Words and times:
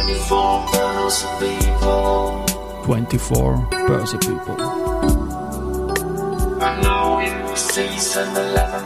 24 0.00 0.66
Börse 0.72 1.26
People. 1.38 2.44
24 2.84 3.68
Börse 3.86 4.16
People. 4.18 4.56
And 6.62 6.82
now 6.82 7.18
in 7.20 7.56
season 7.56 8.28
11. 8.36 8.84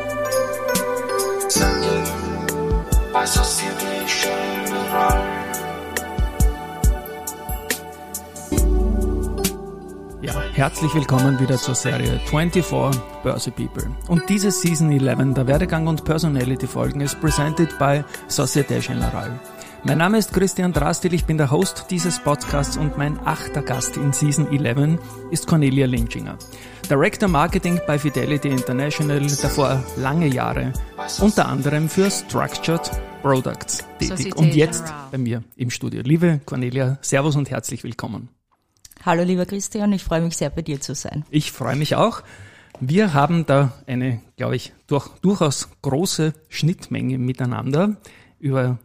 By 3.13 3.27
Société 3.27 3.82
herzlich 10.63 10.95
willkommen 10.95 11.41
wieder 11.41 11.57
zur 11.57 11.75
Serie 11.75 12.21
24 12.27 12.65
Börse 13.25 13.51
People. 13.51 13.91
Und 14.07 14.29
diese 14.29 14.53
Season 14.53 14.93
11 14.93 15.35
der 15.35 15.49
Werdegang 15.49 15.89
und 15.89 16.05
Personality 16.05 16.69
Folgen 16.69 17.01
ist 17.01 17.21
presented 17.21 17.77
by 17.81 18.05
Société 18.29 18.79
Générale. 18.79 19.41
Mein 19.83 19.99
Name 19.99 20.19
ist 20.19 20.33
Christian 20.33 20.73
Drastil, 20.73 21.15
ich 21.15 21.25
bin 21.25 21.37
der 21.37 21.51
Host 21.51 21.87
dieses 21.91 22.21
Podcasts 22.21 22.77
und 22.77 22.97
mein 22.97 23.19
achter 23.27 23.61
Gast 23.61 23.97
in 23.97 24.13
Season 24.13 24.47
11 24.53 25.01
ist 25.33 25.49
Cornelia 25.49 25.87
Linchinger. 25.87 26.39
Director 26.89 27.29
Marketing 27.29 27.81
bei 27.85 27.99
Fidelity 27.99 28.47
International, 28.47 29.21
davor 29.43 29.83
lange 29.97 30.29
Jahre, 30.29 30.73
unter 31.19 31.49
anderem 31.49 31.89
für 31.89 32.09
Structured 32.09 32.89
Products 33.21 33.85
tätig 33.99 34.37
und 34.37 34.55
jetzt 34.55 34.85
bei 35.11 35.19
mir 35.19 35.43
im 35.57 35.71
Studio. 35.71 36.03
Liebe 36.05 36.41
Cornelia, 36.47 36.99
Servus 37.01 37.35
und 37.35 37.51
herzlich 37.51 37.83
willkommen. 37.83 38.29
Hallo 39.05 39.25
lieber 39.25 39.47
Christian, 39.47 39.93
ich 39.93 40.05
freue 40.05 40.21
mich 40.21 40.37
sehr 40.37 40.51
bei 40.51 40.63
dir 40.63 40.81
zu 40.81 40.95
sein. 40.95 41.25
Ich 41.29 41.51
freue 41.51 41.75
mich 41.75 41.97
auch. 41.97 42.23
Wir 42.79 43.15
haben 43.15 43.47
da 43.47 43.73
eine, 43.89 44.21
glaube 44.37 44.55
ich, 44.55 44.73
durch, 44.87 45.09
durchaus 45.23 45.69
große 45.83 46.33
Schnittmenge 46.49 47.19
miteinander 47.19 47.97
über 48.39 48.79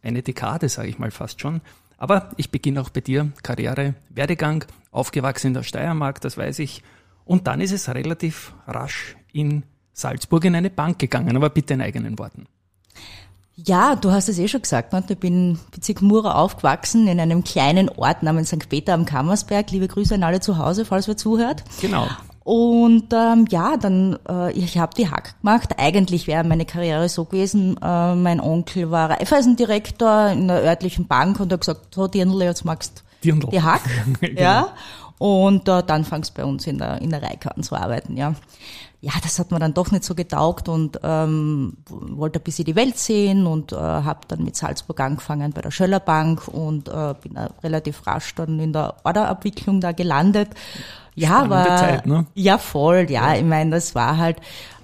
eine 0.00 0.22
Dekade, 0.22 0.68
sage 0.68 0.88
ich 0.88 1.00
mal 1.00 1.10
fast 1.10 1.40
schon. 1.40 1.60
Aber 1.98 2.30
ich 2.36 2.52
beginne 2.52 2.80
auch 2.80 2.90
bei 2.90 3.00
dir. 3.00 3.32
Karriere, 3.42 3.94
Werdegang, 4.10 4.64
aufgewachsen 4.92 5.48
in 5.48 5.54
der 5.54 5.64
Steiermark, 5.64 6.20
das 6.20 6.38
weiß 6.38 6.60
ich. 6.60 6.84
Und 7.24 7.48
dann 7.48 7.60
ist 7.60 7.72
es 7.72 7.88
relativ 7.88 8.54
rasch 8.68 9.16
in 9.32 9.64
Salzburg 9.92 10.44
in 10.44 10.54
eine 10.54 10.70
Bank 10.70 11.00
gegangen, 11.00 11.36
aber 11.36 11.50
bitte 11.50 11.74
in 11.74 11.80
eigenen 11.80 12.16
Worten. 12.20 12.46
Ja, 13.56 13.94
du 13.94 14.10
hast 14.10 14.28
es 14.28 14.38
eh 14.38 14.48
schon 14.48 14.62
gesagt, 14.62 14.92
ne? 14.92 15.04
ich 15.08 15.18
bin 15.18 15.50
im 15.52 15.58
Bezirk 15.70 16.02
Mura 16.02 16.34
aufgewachsen 16.34 17.06
in 17.06 17.20
einem 17.20 17.44
kleinen 17.44 17.88
Ort 17.88 18.24
namens 18.24 18.48
St. 18.48 18.68
Peter 18.68 18.94
am 18.94 19.04
Kammersberg. 19.04 19.70
Liebe 19.70 19.86
Grüße 19.86 20.16
an 20.16 20.24
alle 20.24 20.40
zu 20.40 20.58
Hause, 20.58 20.84
falls 20.84 21.06
wer 21.06 21.16
zuhört. 21.16 21.62
Genau. 21.80 22.08
Und 22.42 23.12
ähm, 23.14 23.46
ja, 23.48 23.76
dann 23.76 24.18
äh, 24.28 24.52
ich 24.52 24.76
habe 24.76 24.94
die 24.96 25.08
Hack 25.08 25.40
gemacht. 25.40 25.70
Eigentlich 25.78 26.26
wäre 26.26 26.42
meine 26.44 26.66
Karriere 26.66 27.08
so 27.08 27.24
gewesen. 27.24 27.76
Äh, 27.80 28.14
mein 28.16 28.40
Onkel 28.40 28.90
war 28.90 29.10
Raiffeisendirektor 29.10 30.30
in 30.30 30.48
der 30.48 30.62
örtlichen 30.62 31.06
Bank 31.06 31.38
und 31.38 31.52
hat 31.52 31.60
gesagt, 31.60 31.94
so 31.94 32.08
Dirndl, 32.08 32.42
jetzt 32.42 32.64
magst 32.64 33.03
Dirndl. 33.24 33.50
die 33.50 33.62
Hack. 33.62 33.82
Genau. 34.20 34.40
Ja. 34.40 34.68
Und 35.18 35.68
äh, 35.68 35.82
dann 35.82 36.04
fangst 36.04 36.32
du 36.32 36.42
bei 36.42 36.44
uns 36.44 36.66
in 36.66 36.78
der 36.78 37.00
in 37.00 37.10
der 37.10 37.22
Reihe 37.22 37.38
an 37.54 37.62
zu 37.62 37.76
arbeiten, 37.76 38.16
ja. 38.16 38.34
Ja, 39.00 39.12
das 39.22 39.38
hat 39.38 39.50
mir 39.50 39.58
dann 39.58 39.74
doch 39.74 39.90
nicht 39.90 40.02
so 40.02 40.14
getaugt 40.14 40.66
und 40.66 40.98
ähm, 41.02 41.76
wollte 41.90 42.38
ein 42.38 42.42
bisschen 42.42 42.64
die 42.64 42.74
Welt 42.74 42.96
sehen 42.96 43.46
und 43.46 43.72
äh, 43.72 43.76
habe 43.76 44.20
dann 44.28 44.42
mit 44.42 44.56
Salzburg 44.56 44.98
angefangen 44.98 45.52
bei 45.52 45.60
der 45.60 45.70
Schöller 45.70 46.00
Bank 46.00 46.48
und 46.48 46.88
äh, 46.88 47.14
bin 47.22 47.36
äh, 47.36 47.50
relativ 47.62 48.06
rasch 48.06 48.34
dann 48.34 48.58
in 48.58 48.72
der 48.72 48.94
Orderabwicklung 49.04 49.82
da 49.82 49.92
gelandet. 49.92 50.48
Ja, 51.14 51.44
Spannende 51.44 51.54
war 51.54 51.76
Zeit, 51.76 52.06
ne? 52.06 52.26
ja 52.34 52.56
voll, 52.56 53.06
ja. 53.10 53.34
Ich 53.34 53.44
meine, 53.44 53.72
das 53.72 53.94
war 53.94 54.16
halt 54.16 54.38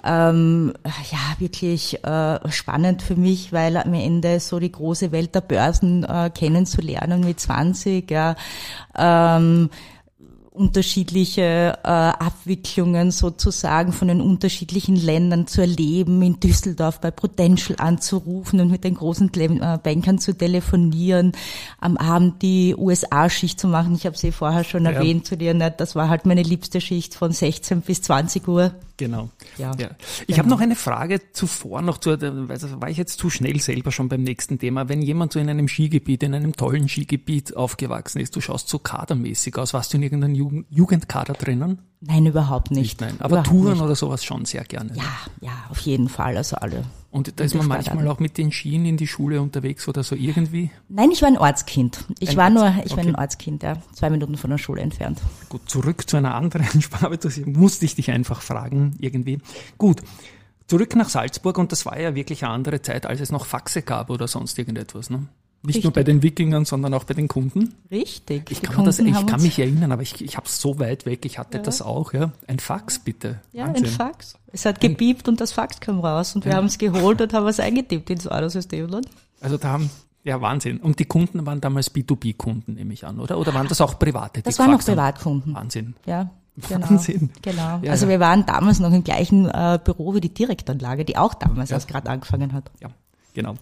ähm, 0.05 0.73
ja 0.85 1.19
wirklich 1.39 2.03
äh, 2.05 2.51
spannend 2.51 3.03
für 3.03 3.17
mich, 3.17 3.53
weil 3.53 3.77
am 3.77 3.95
Ende 3.95 4.41
so 4.41 4.59
die 4.59 4.73
große 4.73 5.13
Welt 5.13 5.35
der 5.35 5.41
Börsen 5.43 6.05
äh, 6.05 6.31
kennenzulernen 6.35 7.21
mit 7.21 7.41
20, 7.41 8.11
ja. 8.11 8.37
Ähm, 8.97 9.71
unterschiedliche 10.53 11.79
äh, 11.85 11.89
Abwicklungen 11.89 13.13
sozusagen 13.13 13.93
von 13.93 14.09
den 14.09 14.21
unterschiedlichen 14.21 14.97
Ländern 14.97 15.47
zu 15.47 15.61
erleben, 15.61 16.21
in 16.23 16.41
Düsseldorf 16.41 17.01
bei 17.01 17.11
Prudential 17.11 17.77
anzurufen 17.79 18.61
und 18.61 18.71
mit 18.71 18.85
den 18.85 18.95
großen 18.95 19.33
äh, 19.35 19.79
Bankern 19.83 20.19
zu 20.19 20.37
telefonieren, 20.37 21.33
am 21.81 21.97
Abend 21.97 22.43
die 22.43 22.75
USA-Schicht 22.77 23.61
zu 23.61 23.69
machen. 23.69 23.95
Ich 23.95 24.07
habe 24.07 24.19
sie 24.19 24.33
vorher 24.33 24.65
schon 24.65 24.85
Ja. 24.85 24.91
erwähnt 24.91 25.25
zu 25.25 25.37
dir, 25.37 25.55
ne? 25.55 25.73
das 25.75 25.95
war 25.95 26.09
halt 26.09 26.27
meine 26.27 26.43
liebste 26.43 26.81
Schicht 26.81 27.15
von 27.15 27.33
16 27.33 27.81
bis 27.83 28.03
20 28.03 28.47
Uhr. 28.49 28.73
Genau. 29.01 29.31
Ja. 29.57 29.75
Ja. 29.79 29.93
Ich 30.27 30.39
habe 30.39 30.51
noch 30.51 30.61
eine 30.61 30.77
Frage 30.77 31.21
zuvor 31.33 31.81
noch 31.81 31.97
zu, 31.97 32.21
war 32.21 32.91
ich 32.91 32.99
jetzt 32.99 33.19
zu 33.19 33.31
schnell 33.31 33.59
selber 33.59 33.93
schon 33.93 34.11
beim 34.11 34.23
nächsten 34.23 34.59
Thema. 34.59 34.91
Wenn 34.91 35.01
jemand 35.01 35.33
so 35.33 35.41
in 35.41 35.49
einem 35.49 35.69
Skigebiet, 35.69 36.23
in 36.23 36.35
einem 36.35 36.55
tollen 36.55 36.87
Skigebiet 36.87 37.57
aufgewachsen 37.57 38.21
ist, 38.21 38.37
du 38.37 38.43
schaust 38.43 38.69
so 38.69 38.79
kadermäßig 38.79 39.57
aus, 39.57 39.73
warst 39.73 39.95
du 39.95 39.97
in 39.97 40.03
irgendeinem 40.03 40.35
Jugend 40.35 40.67
Jugendkader 40.69 41.33
drinnen? 41.33 41.79
Nein, 42.03 42.25
überhaupt 42.27 42.71
nicht. 42.71 43.01
Nein. 43.01 43.17
Aber 43.19 43.29
überhaupt 43.41 43.49
Touren 43.49 43.73
nicht. 43.75 43.83
oder 43.83 43.95
sowas 43.95 44.25
schon 44.25 44.45
sehr 44.47 44.65
gerne. 44.65 44.93
Ja, 44.95 45.05
ja, 45.41 45.53
auf 45.69 45.81
jeden 45.81 46.09
Fall, 46.09 46.37
also 46.37 46.57
alle. 46.57 46.85
Und 47.11 47.39
da 47.39 47.45
ist 47.45 47.55
man 47.55 47.65
Sportarten. 47.65 47.91
manchmal 47.97 48.09
auch 48.15 48.21
mit 48.21 48.39
den 48.39 48.53
Skien 48.53 48.87
in 48.87 48.97
die 48.97 49.07
Schule 49.09 49.43
unterwegs 49.43 49.87
oder 49.89 50.03
so 50.03 50.15
irgendwie. 50.15 50.71
Nein, 50.89 51.11
ich 51.11 51.21
war 51.23 51.29
ein 51.29 51.37
Ortskind. 51.37 52.05
Ich 52.21 52.31
Ein 52.31 52.37
war 52.37 52.51
nur, 52.51 52.63
Orts- 52.63 52.79
ich 52.87 52.93
war 52.93 52.99
okay. 53.01 53.09
ein 53.09 53.17
Ortskind, 53.17 53.63
ja. 53.65 53.77
Zwei 53.93 54.11
Minuten 54.11 54.37
von 54.37 54.49
der 54.51 54.59
Schule 54.59 54.81
entfernt. 54.81 55.21
Gut, 55.49 55.69
zurück 55.69 56.09
zu 56.09 56.17
einer 56.17 56.35
anderen 56.35 56.81
Sprache, 56.83 57.19
das 57.19 57.37
musste 57.45 57.85
ich 57.85 57.97
dich 57.97 58.11
einfach 58.11 58.41
fragen, 58.43 58.95
irgendwie. 58.99 59.41
Gut, 59.77 60.01
zurück 60.69 60.95
nach 60.97 61.09
Salzburg 61.09 61.59
und 61.59 61.73
das 61.73 61.85
war 61.85 61.99
ja 62.01 62.15
wirklich 62.15 62.45
eine 62.45 62.55
andere 62.55 62.81
Zeit, 62.81 63.05
als 63.07 63.21
es 63.21 63.33
noch 63.33 63.45
Faxe 63.45 63.83
gab 63.83 64.09
oder 64.09 64.27
sonst 64.29 64.57
irgendetwas, 64.59 65.11
ne? 65.11 65.27
Nicht 65.63 65.77
nur 65.77 65.91
Richtig. 65.91 65.93
bei 65.93 66.05
den 66.05 66.23
Wikingern, 66.23 66.65
sondern 66.65 66.95
auch 66.95 67.05
bei 67.05 67.13
den 67.13 67.29
Kunden. 67.29 67.75
Richtig. 67.91 68.51
Ich 68.51 68.63
kann, 68.63 68.83
das, 68.87 68.99
ich 68.99 69.27
kann 69.27 69.43
mich 69.43 69.59
erinnern, 69.59 69.93
aber 69.93 70.01
ich, 70.01 70.23
ich 70.25 70.39
habe 70.39 70.49
so 70.49 70.79
weit 70.79 71.05
weg, 71.05 71.27
ich 71.27 71.39
hatte 71.39 71.59
das 71.59 71.83
auch, 71.83 72.15
ja. 72.15 72.33
Ein 72.47 72.59
Fax, 72.59 72.99
bitte. 72.99 73.41
Ja, 73.53 73.67
Wahnsinn. 73.67 73.85
ein 73.85 73.91
Fax. 73.91 74.39
Es 74.53 74.65
hat 74.65 74.81
gebiebt 74.81 75.29
und 75.29 75.39
das 75.39 75.53
Fax 75.53 75.79
kam 75.81 76.01
raus 76.01 76.35
und 76.35 76.47
wir 76.47 76.55
haben 76.55 76.65
es 76.67 76.79
geholt 76.79 77.21
und 77.21 77.35
haben 77.35 77.47
es 77.47 77.61
eingetippt 77.61 78.09
ins 78.09 78.27
Ordersystem. 78.27 78.89
Also 79.43 79.59
da 79.59 79.69
haben, 79.69 79.91
ja, 80.25 80.41
Wahnsinn. 80.41 80.79
Und 80.79 80.99
die 80.99 81.05
Kunden 81.05 81.45
waren 81.45 81.61
damals 81.61 81.95
B2B-Kunden, 81.95 82.75
nehme 82.75 82.95
ich 82.95 83.05
an, 83.07 83.21
oder? 83.21 83.39
Oder 83.39 83.53
waren 83.53 83.69
das 83.69 83.83
auch 83.83 83.99
private? 83.99 84.41
Das 84.41 84.59
waren 84.59 84.75
auch? 84.75 84.81
Privatkunden. 84.81 85.55
Wahnsinn. 85.55 85.95
Ja, 86.07 86.31
genau. 86.69 86.89
Wahnsinn. 86.89 87.31
Genau. 87.43 87.81
Ja, 87.83 87.91
also 87.93 88.07
ja. 88.07 88.13
wir 88.13 88.21
waren 88.21 88.47
damals 88.47 88.81
noch 88.81 88.93
im 88.93 89.05
gleichen 89.05 89.45
äh, 89.47 89.79
Büro 89.85 90.15
wie 90.15 90.23
die 90.23 90.33
Direktanlage, 90.33 91.05
die 91.05 91.19
auch 91.19 91.35
damals 91.35 91.69
Ja. 91.69 91.77
erst 91.77 91.89
gerade 91.89 92.09
angefangen 92.09 92.55
hat. 92.55 92.71
Ja, 92.81 92.89
genau. 93.35 93.57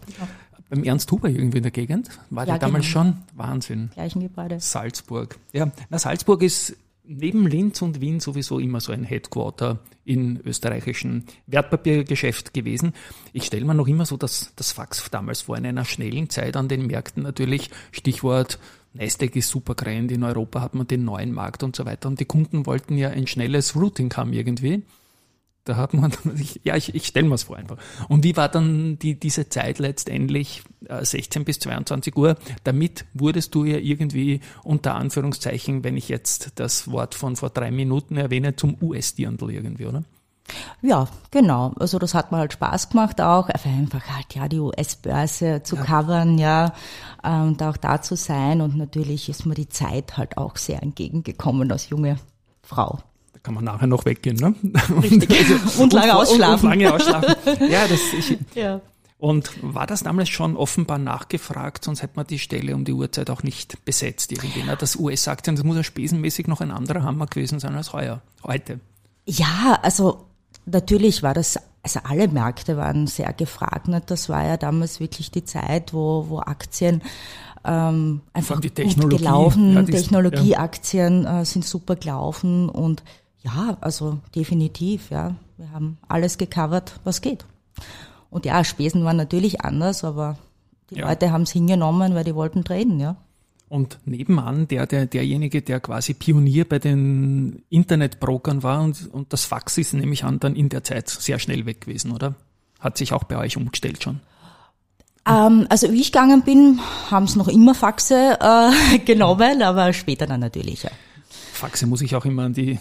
Beim 0.71 0.85
Ernst 0.85 1.11
Huber 1.11 1.29
irgendwie 1.29 1.59
in 1.59 1.63
der 1.63 1.73
Gegend? 1.73 2.09
War 2.31 2.47
Ja, 2.47 2.55
der 2.55 2.59
damals 2.59 2.87
genau. 2.87 3.05
schon? 3.05 3.19
Wahnsinn. 3.35 3.91
Gleichen 3.95 4.21
Gebäude. 4.21 4.61
Salzburg. 4.61 5.39
Ja, 5.53 5.71
na, 5.91 5.99
Salzburg 5.99 6.43
ist 6.43 6.77
neben 7.05 7.47
Linz 7.47 7.81
und 7.81 8.01
Wien 8.03 8.21
sowieso 8.21 8.59
immer 8.59 8.81
so 8.81 8.93
ein 8.93 9.03
Headquarter 9.03 9.79
in 10.05 10.41
österreichischen 10.45 11.25
Wertpapiergeschäft 11.47 12.53
gewesen. 12.53 12.93
Ich 13.33 13.45
stelle 13.45 13.65
mir 13.65 13.75
noch 13.75 13.89
immer 13.89 14.05
so 14.05 14.17
das, 14.17 14.53
das 14.57 14.73
Fax 14.73 15.11
damals 15.11 15.43
vor, 15.43 15.57
in 15.57 15.67
einer 15.67 15.87
schnellen 15.87 16.29
Zeit 16.29 16.57
an 16.57 16.69
den 16.69 16.87
Märkten 16.87 17.23
natürlich, 17.23 17.71
Stichwort 17.93 18.59
Nasdaq 18.95 19.37
ist 19.37 19.49
super 19.49 19.75
grand, 19.75 20.11
in 20.11 20.23
Europa 20.25 20.61
hat 20.61 20.75
man 20.75 20.87
den 20.87 21.05
neuen 21.05 21.33
Markt 21.33 21.63
und 21.63 21.77
so 21.77 21.85
weiter 21.85 22.09
und 22.09 22.21
die 22.21 22.25
Kunden 22.25 22.67
wollten 22.67 22.97
ja 22.97 23.11
ein 23.11 23.27
schnelles 23.27 23.77
Routing 23.77 24.13
haben 24.15 24.33
irgendwie. 24.33 24.83
Da 25.69 25.77
hat 25.77 25.93
man, 25.93 26.11
ich, 26.39 26.63
ja, 26.65 26.77
ich, 26.77 26.95
ich 26.95 27.07
stelle 27.07 27.29
mir 27.29 27.35
es 27.35 27.43
vor 27.43 27.59
einfach. 27.59 27.77
Und 28.09 28.25
wie 28.25 28.37
war 28.39 28.49
dann 28.49 28.99
die, 28.99 29.21
diese 29.21 29.51
Zeit 29.51 29.79
letztendlich, 29.79 30.63
äh, 30.87 31.05
16 31.05 31.45
bis 31.45 31.59
22 31.59 32.17
Uhr? 32.17 32.37
Damit 32.65 33.05
wurdest 33.13 33.55
du 33.55 33.67
ja 33.67 33.77
irgendwie 33.77 34.41
unter 34.65 34.95
Anführungszeichen, 34.95 35.85
wenn 35.85 35.99
ich 35.99 36.09
jetzt 36.09 36.53
das 36.55 36.91
Wort 36.91 37.15
von 37.15 37.37
vor 37.37 37.51
drei 37.51 37.71
Minuten 37.71 38.17
erwähne, 38.17 38.57
zum 38.57 38.79
US-Dirndl 38.81 39.51
irgendwie, 39.51 39.85
oder? 39.85 40.05
Ja, 40.81 41.07
genau. 41.31 41.75
Also 41.79 41.99
das 41.99 42.15
hat 42.15 42.33
mir 42.33 42.39
halt 42.39 42.55
Spaß 42.55 42.89
gemacht 42.89 43.21
auch, 43.21 43.51
einfach 43.51 44.09
halt 44.09 44.35
ja 44.35 44.49
die 44.49 44.61
US-Börse 44.61 45.63
zu 45.65 45.77
covern, 45.77 46.39
ja, 46.39 46.73
äh, 47.23 47.41
und 47.41 47.63
auch 47.63 47.77
da 47.77 48.01
zu 48.01 48.17
sein. 48.17 48.63
Und 48.63 48.75
natürlich 48.75 49.29
ist 49.29 49.45
mir 49.45 49.55
die 49.55 49.69
Zeit 49.69 50.17
halt 50.17 50.39
auch 50.39 50.57
sehr 50.57 50.83
entgegengekommen 50.83 51.71
als 51.71 51.91
junge 51.91 52.17
Frau. 52.63 53.01
Da 53.39 53.43
kann 53.45 53.55
man 53.55 53.65
nachher 53.65 53.87
noch 53.87 54.05
weggehen, 54.05 54.37
ne? 54.37 54.53
Richtig. 55.01 55.47
Und 55.79 55.93
lange 55.93 56.17
ausschlafen. 56.17 56.69
Und, 56.69 56.71
lange 56.71 56.93
ausschlafen. 56.93 57.37
Ja, 57.71 57.87
das, 57.87 58.01
ich, 58.19 58.37
Ja. 58.57 58.81
und 59.19 59.53
war 59.63 59.87
das 59.87 60.03
damals 60.03 60.29
schon 60.29 60.57
offenbar 60.57 60.99
nachgefragt, 60.99 61.85
sonst 61.85 62.03
hätte 62.03 62.15
man 62.17 62.27
die 62.27 62.41
Stelle 62.41 62.75
um 62.75 62.85
die 62.85 62.93
Uhrzeit 62.93 63.31
auch 63.31 63.45
nicht 63.45 63.85
besetzt 63.85 64.33
irgendwie. 64.33 64.65
Ne? 64.65 64.77
Das 64.77 64.97
US-Aktien, 64.97 65.55
das 65.55 65.65
muss 65.65 65.77
ja 65.77 65.85
spesenmäßig 65.85 66.49
noch 66.49 66.61
ein 66.61 66.73
anderer 66.73 67.05
Hammer 67.05 67.27
gewesen 67.27 67.61
sein 67.61 67.77
als 67.77 67.93
heuer, 67.93 68.23
heute. 68.43 68.81
Ja, 69.25 69.79
also 69.83 70.25
natürlich 70.67 71.23
war 71.23 71.35
das, 71.35 71.61
also 71.85 72.01
alle 72.03 72.27
Märkte 72.27 72.77
waren 72.77 73.07
sehr 73.07 73.33
gefragt. 73.33 73.87
Ne? 73.87 74.03
Das 74.05 74.29
war 74.29 74.45
ja 74.45 74.57
damals 74.57 74.99
wirklich 74.99 75.31
die 75.31 75.45
Zeit, 75.45 75.93
wo, 75.95 76.27
wo 76.29 76.41
Aktien 76.41 77.03
ähm, 77.65 78.23
einfach 78.33 78.61
die 78.61 78.71
gut 78.71 79.11
gelaufen, 79.11 79.75
ja, 79.75 79.83
Technologieaktien 79.85 81.25
äh, 81.25 81.45
sind 81.45 81.65
super 81.65 81.95
gelaufen 81.95 82.69
und 82.69 83.05
Ja, 83.55 83.77
also 83.81 84.19
definitiv, 84.35 85.11
ja. 85.11 85.35
Wir 85.57 85.71
haben 85.73 85.99
alles 86.07 86.39
gecovert, 86.39 87.01
was 87.05 87.21
geht. 87.21 87.45
Und 88.31 88.45
ja, 88.45 88.63
Spesen 88.63 89.05
waren 89.05 89.17
natürlich 89.17 89.63
anders, 89.63 90.05
aber 90.05 90.37
die 90.91 90.97
Ja. 90.97 91.09
Leute 91.09 91.33
haben 91.33 91.43
es 91.43 91.51
hingenommen, 91.53 92.15
weil 92.15 92.25
die 92.25 92.35
wollten 92.35 92.65
traden, 92.65 93.01
ja. 93.01 93.17
Und 93.69 93.99
nebenan 94.07 94.67
der, 94.69 94.87
der, 94.87 95.07
derjenige, 95.07 95.61
der 95.61 95.81
quasi 95.81 96.15
Pionier 96.15 96.67
bei 96.67 96.79
den 96.79 97.63
Internetbrokern 97.69 98.63
war 98.63 98.81
und, 98.81 99.13
und 99.13 99.33
das 99.33 99.45
Fax 99.45 99.77
ist 99.77 99.93
nämlich 99.93 100.25
an 100.25 100.41
dann 100.41 100.57
in 100.57 100.71
der 100.71 100.85
Zeit 100.85 101.09
sehr 101.09 101.39
schnell 101.39 101.67
weg 101.67 101.83
gewesen, 101.83 102.13
oder? 102.13 102.35
Hat 102.81 102.97
sich 102.97 103.13
auch 103.13 103.25
bei 103.25 103.37
euch 103.37 103.57
umgestellt 103.59 104.03
schon. 104.03 104.21
Ähm, 105.27 105.67
also 105.69 105.93
wie 105.93 106.01
ich 106.01 106.13
gegangen 106.13 106.43
bin, 106.43 106.81
haben 107.11 107.25
es 107.25 107.37
noch 107.37 107.49
immer 107.49 107.75
Faxe 107.75 108.39
äh, 108.41 108.99
genommen, 109.05 109.63
aber 109.63 109.93
später 109.93 110.27
dann 110.27 110.41
natürlich, 110.41 110.85
ja. 110.85 110.91
Faxe 111.53 111.87
muss 111.87 112.01
ich 112.01 112.15
auch 112.15 112.25
immer 112.25 112.45
an 112.45 112.55
die 112.55 112.79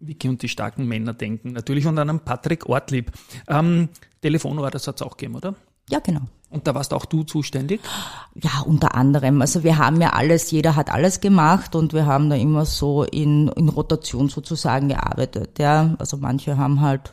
Wiki 0.00 0.28
und 0.28 0.42
die 0.42 0.48
starken 0.48 0.86
Männer 0.86 1.14
denken. 1.14 1.52
Natürlich 1.52 1.86
und 1.86 1.98
an 1.98 2.10
einen 2.10 2.20
Patrick 2.20 2.66
Ortlieb. 2.66 3.12
Ähm, 3.48 3.88
Telefonorders 4.22 4.86
hat 4.86 4.96
es 4.96 5.02
auch 5.02 5.16
gegeben, 5.16 5.36
oder? 5.36 5.54
Ja, 5.88 5.98
genau. 5.98 6.20
Und 6.50 6.66
da 6.66 6.74
warst 6.74 6.92
auch 6.92 7.04
du 7.04 7.22
zuständig? 7.22 7.80
Ja, 8.34 8.62
unter 8.66 8.94
anderem. 8.94 9.40
Also 9.40 9.62
wir 9.62 9.78
haben 9.78 10.00
ja 10.00 10.10
alles, 10.10 10.50
jeder 10.50 10.76
hat 10.76 10.90
alles 10.90 11.20
gemacht 11.20 11.74
und 11.74 11.92
wir 11.92 12.06
haben 12.06 12.28
da 12.28 12.36
immer 12.36 12.64
so 12.64 13.04
in, 13.04 13.48
in 13.48 13.68
Rotation 13.68 14.28
sozusagen 14.28 14.88
gearbeitet. 14.88 15.58
Ja, 15.58 15.94
also 15.98 16.16
manche 16.16 16.56
haben 16.56 16.80
halt 16.80 17.12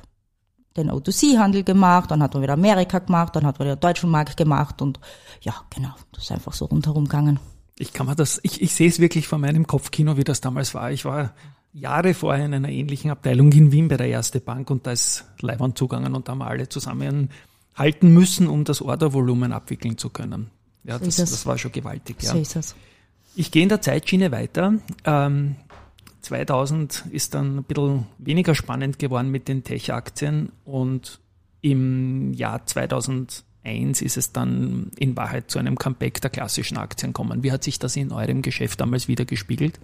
den 0.76 0.92
O2C-Handel 0.92 1.64
gemacht, 1.64 2.12
dann 2.12 2.22
hat 2.22 2.34
man 2.34 2.44
wieder 2.44 2.54
Amerika 2.54 3.00
gemacht, 3.00 3.36
dann 3.36 3.46
hat 3.46 3.58
man 3.60 3.68
wieder 3.68 3.76
den 3.76 3.82
deutschen 3.82 4.10
Markt 4.12 4.38
gemacht 4.38 4.82
und 4.82 5.00
ja, 5.42 5.54
genau, 5.72 5.94
das 6.14 6.26
ist 6.26 6.32
einfach 6.32 6.54
so 6.54 6.66
rundherum 6.66 7.06
gegangen. 7.06 7.40
Ich 7.80 7.94
kann 7.94 8.08
mir 8.08 8.16
das, 8.16 8.40
ich, 8.44 8.62
ich 8.62 8.74
sehe 8.74 8.88
es 8.88 9.00
wirklich 9.00 9.28
vor 9.28 9.40
meinem 9.40 9.68
Kopfkino, 9.68 10.18
wie 10.18 10.24
das 10.24 10.42
damals 10.42 10.74
war. 10.74 10.92
Ich 10.92 11.06
war 11.06 11.34
Jahre 11.74 12.14
vorher 12.14 12.46
in 12.46 12.54
einer 12.54 12.70
ähnlichen 12.70 13.12
Abteilung 13.12 13.52
in 13.52 13.72
Wien 13.72 13.88
bei 13.88 13.98
der 13.98 14.08
Erste 14.08 14.40
Bank 14.40 14.70
und 14.70 14.88
da 14.88 14.92
ist 14.92 15.26
Leihwand 15.42 15.78
zugangen 15.78 16.16
und 16.16 16.28
da 16.28 16.32
haben 16.32 16.40
wir 16.40 16.48
alle 16.48 16.70
zusammen 16.70 17.30
halten 17.76 18.14
müssen, 18.14 18.48
um 18.48 18.64
das 18.64 18.82
Ordervolumen 18.82 19.52
abwickeln 19.52 19.98
zu 19.98 20.10
können. 20.10 20.50
Ja, 20.84 20.98
das, 20.98 21.08
ist 21.08 21.20
es. 21.20 21.32
das 21.32 21.46
war 21.46 21.58
schon 21.58 21.72
gewaltig. 21.72 22.18
Ja. 22.22 22.32
So 22.32 22.40
ist 22.40 22.56
es. 22.56 22.76
Ich 23.36 23.52
gehe 23.52 23.62
in 23.62 23.70
der 23.70 23.82
Zeitschiene 23.82 24.32
weiter. 24.32 24.74
Ähm, 25.06 25.58
2000 26.22 27.06
ist 27.12 27.36
dann 27.36 27.58
ein 27.58 27.64
bisschen 27.64 28.08
weniger 28.18 28.56
spannend 28.56 29.00
geworden 29.00 29.30
mit 29.30 29.48
den 29.48 29.64
Tech-Aktien 29.64 30.52
und 30.66 31.20
im 31.62 32.34
Jahr 32.34 32.66
2001 32.66 34.02
ist 34.02 34.18
es 34.18 34.32
dann 34.32 34.92
in 34.98 35.16
Wahrheit 35.16 35.52
zu 35.52 35.60
einem 35.60 35.78
Comeback 35.78 36.22
der 36.22 36.30
klassischen 36.30 36.78
Aktien 36.78 37.14
kommen. 37.14 37.44
Wie 37.44 37.52
hat 37.52 37.64
sich 37.64 37.80
das 37.80 37.96
in 37.96 38.12
eurem 38.12 38.42
Geschäft 38.42 38.82
damals 38.82 39.08
wieder 39.08 39.26
gespiegelt? 39.26 39.80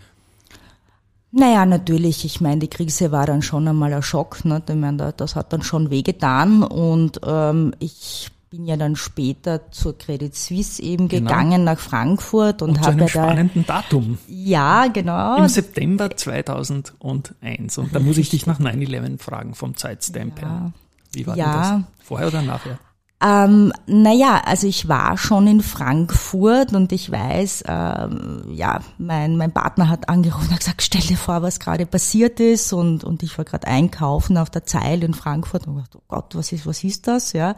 Naja, 1.36 1.66
natürlich. 1.66 2.26
Ich 2.26 2.42
meine, 2.42 2.60
die 2.60 2.68
Krise 2.70 3.12
war 3.12 3.26
dann 3.26 3.42
schon 3.42 3.68
einmal 3.68 3.92
ein 3.94 4.04
Schock. 4.04 4.46
Ne? 4.46 4.62
Ich 4.70 4.76
meine, 4.76 4.98
da- 4.98 5.12
das 5.12 5.36
hat 5.36 5.52
dann 5.52 5.64
schon 5.64 5.90
wehgetan. 5.90 6.62
Und 6.62 7.20
ähm, 7.26 7.74
ich 7.80 8.30
bin 8.52 8.68
ja 8.68 8.78
dann 8.78 8.96
später 8.96 9.72
zur 9.72 9.98
Credit 9.98 10.36
Suisse 10.36 10.80
eben 10.84 11.08
Genau. 11.08 11.28
gegangen 11.32 11.64
nach 11.64 11.80
Frankfurt 11.80 12.62
und, 12.62 12.70
Und 12.70 12.76
zu 12.76 12.82
habe 12.82 12.92
einem 12.92 13.00
ja 13.00 13.06
da 13.06 13.10
spannenden 13.10 13.66
Datum. 13.66 14.18
ja 14.28 14.86
genau 14.94 15.38
Im 15.38 15.48
September 15.48 16.16
2001. 16.16 17.78
Und 17.80 17.96
da 17.96 18.00
muss 18.00 18.20
ich 18.20 18.30
dich 18.30 18.46
nach 18.46 18.60
9-11 18.60 19.18
fragen 19.20 19.56
vom 19.56 19.76
Zeitstamp 19.76 20.40
her. 20.40 20.72
Wie 21.14 21.26
war 21.26 21.36
Ja. 21.36 21.78
das? 21.78 22.06
Vorher 22.06 22.28
oder 22.28 22.44
nachher? 22.44 22.78
Ähm, 23.26 23.72
naja, 23.88 24.42
also 24.46 24.68
ich 24.68 24.90
war 24.90 25.18
schon 25.18 25.48
in 25.48 25.62
Frankfurt 25.62 26.74
und 26.74 26.92
ich 26.92 27.10
weiß, 27.10 27.64
ähm, 27.68 28.44
ja, 28.50 28.82
mein, 28.98 29.38
mein 29.38 29.54
Partner 29.54 29.88
hat 29.88 30.10
angerufen 30.10 30.48
und 30.48 30.52
hat 30.52 30.60
gesagt, 30.60 30.82
stell 30.82 31.02
dir 31.02 31.16
vor, 31.16 31.42
was 31.42 31.62
gerade 31.62 31.86
passiert 31.86 32.42
ist 32.42 32.74
und, 32.74 33.06
und 33.06 33.24
ich 33.24 33.38
war 33.38 33.46
gerade 33.46 33.68
einkaufen 33.68 34.38
auf 34.38 34.50
der 34.50 34.66
Zeil 34.66 35.04
in 35.04 35.14
Frankfurt 35.14 35.68
und 35.68 35.78
dachte, 35.78 36.00
oh 36.00 36.04
Gott, 36.10 36.36
was 36.36 36.52
ist, 36.52 36.68
was 36.68 36.84
ist 36.84 37.08
das, 37.08 37.32
ja. 37.32 37.56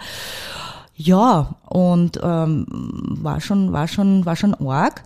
Ja, 0.93 1.55
und 1.65 2.19
ähm, 2.21 2.67
war 2.69 3.41
schon, 3.41 3.73
war 3.73 3.87
schon, 3.87 4.25
war 4.25 4.35
schon 4.35 4.53
arg. 4.53 5.03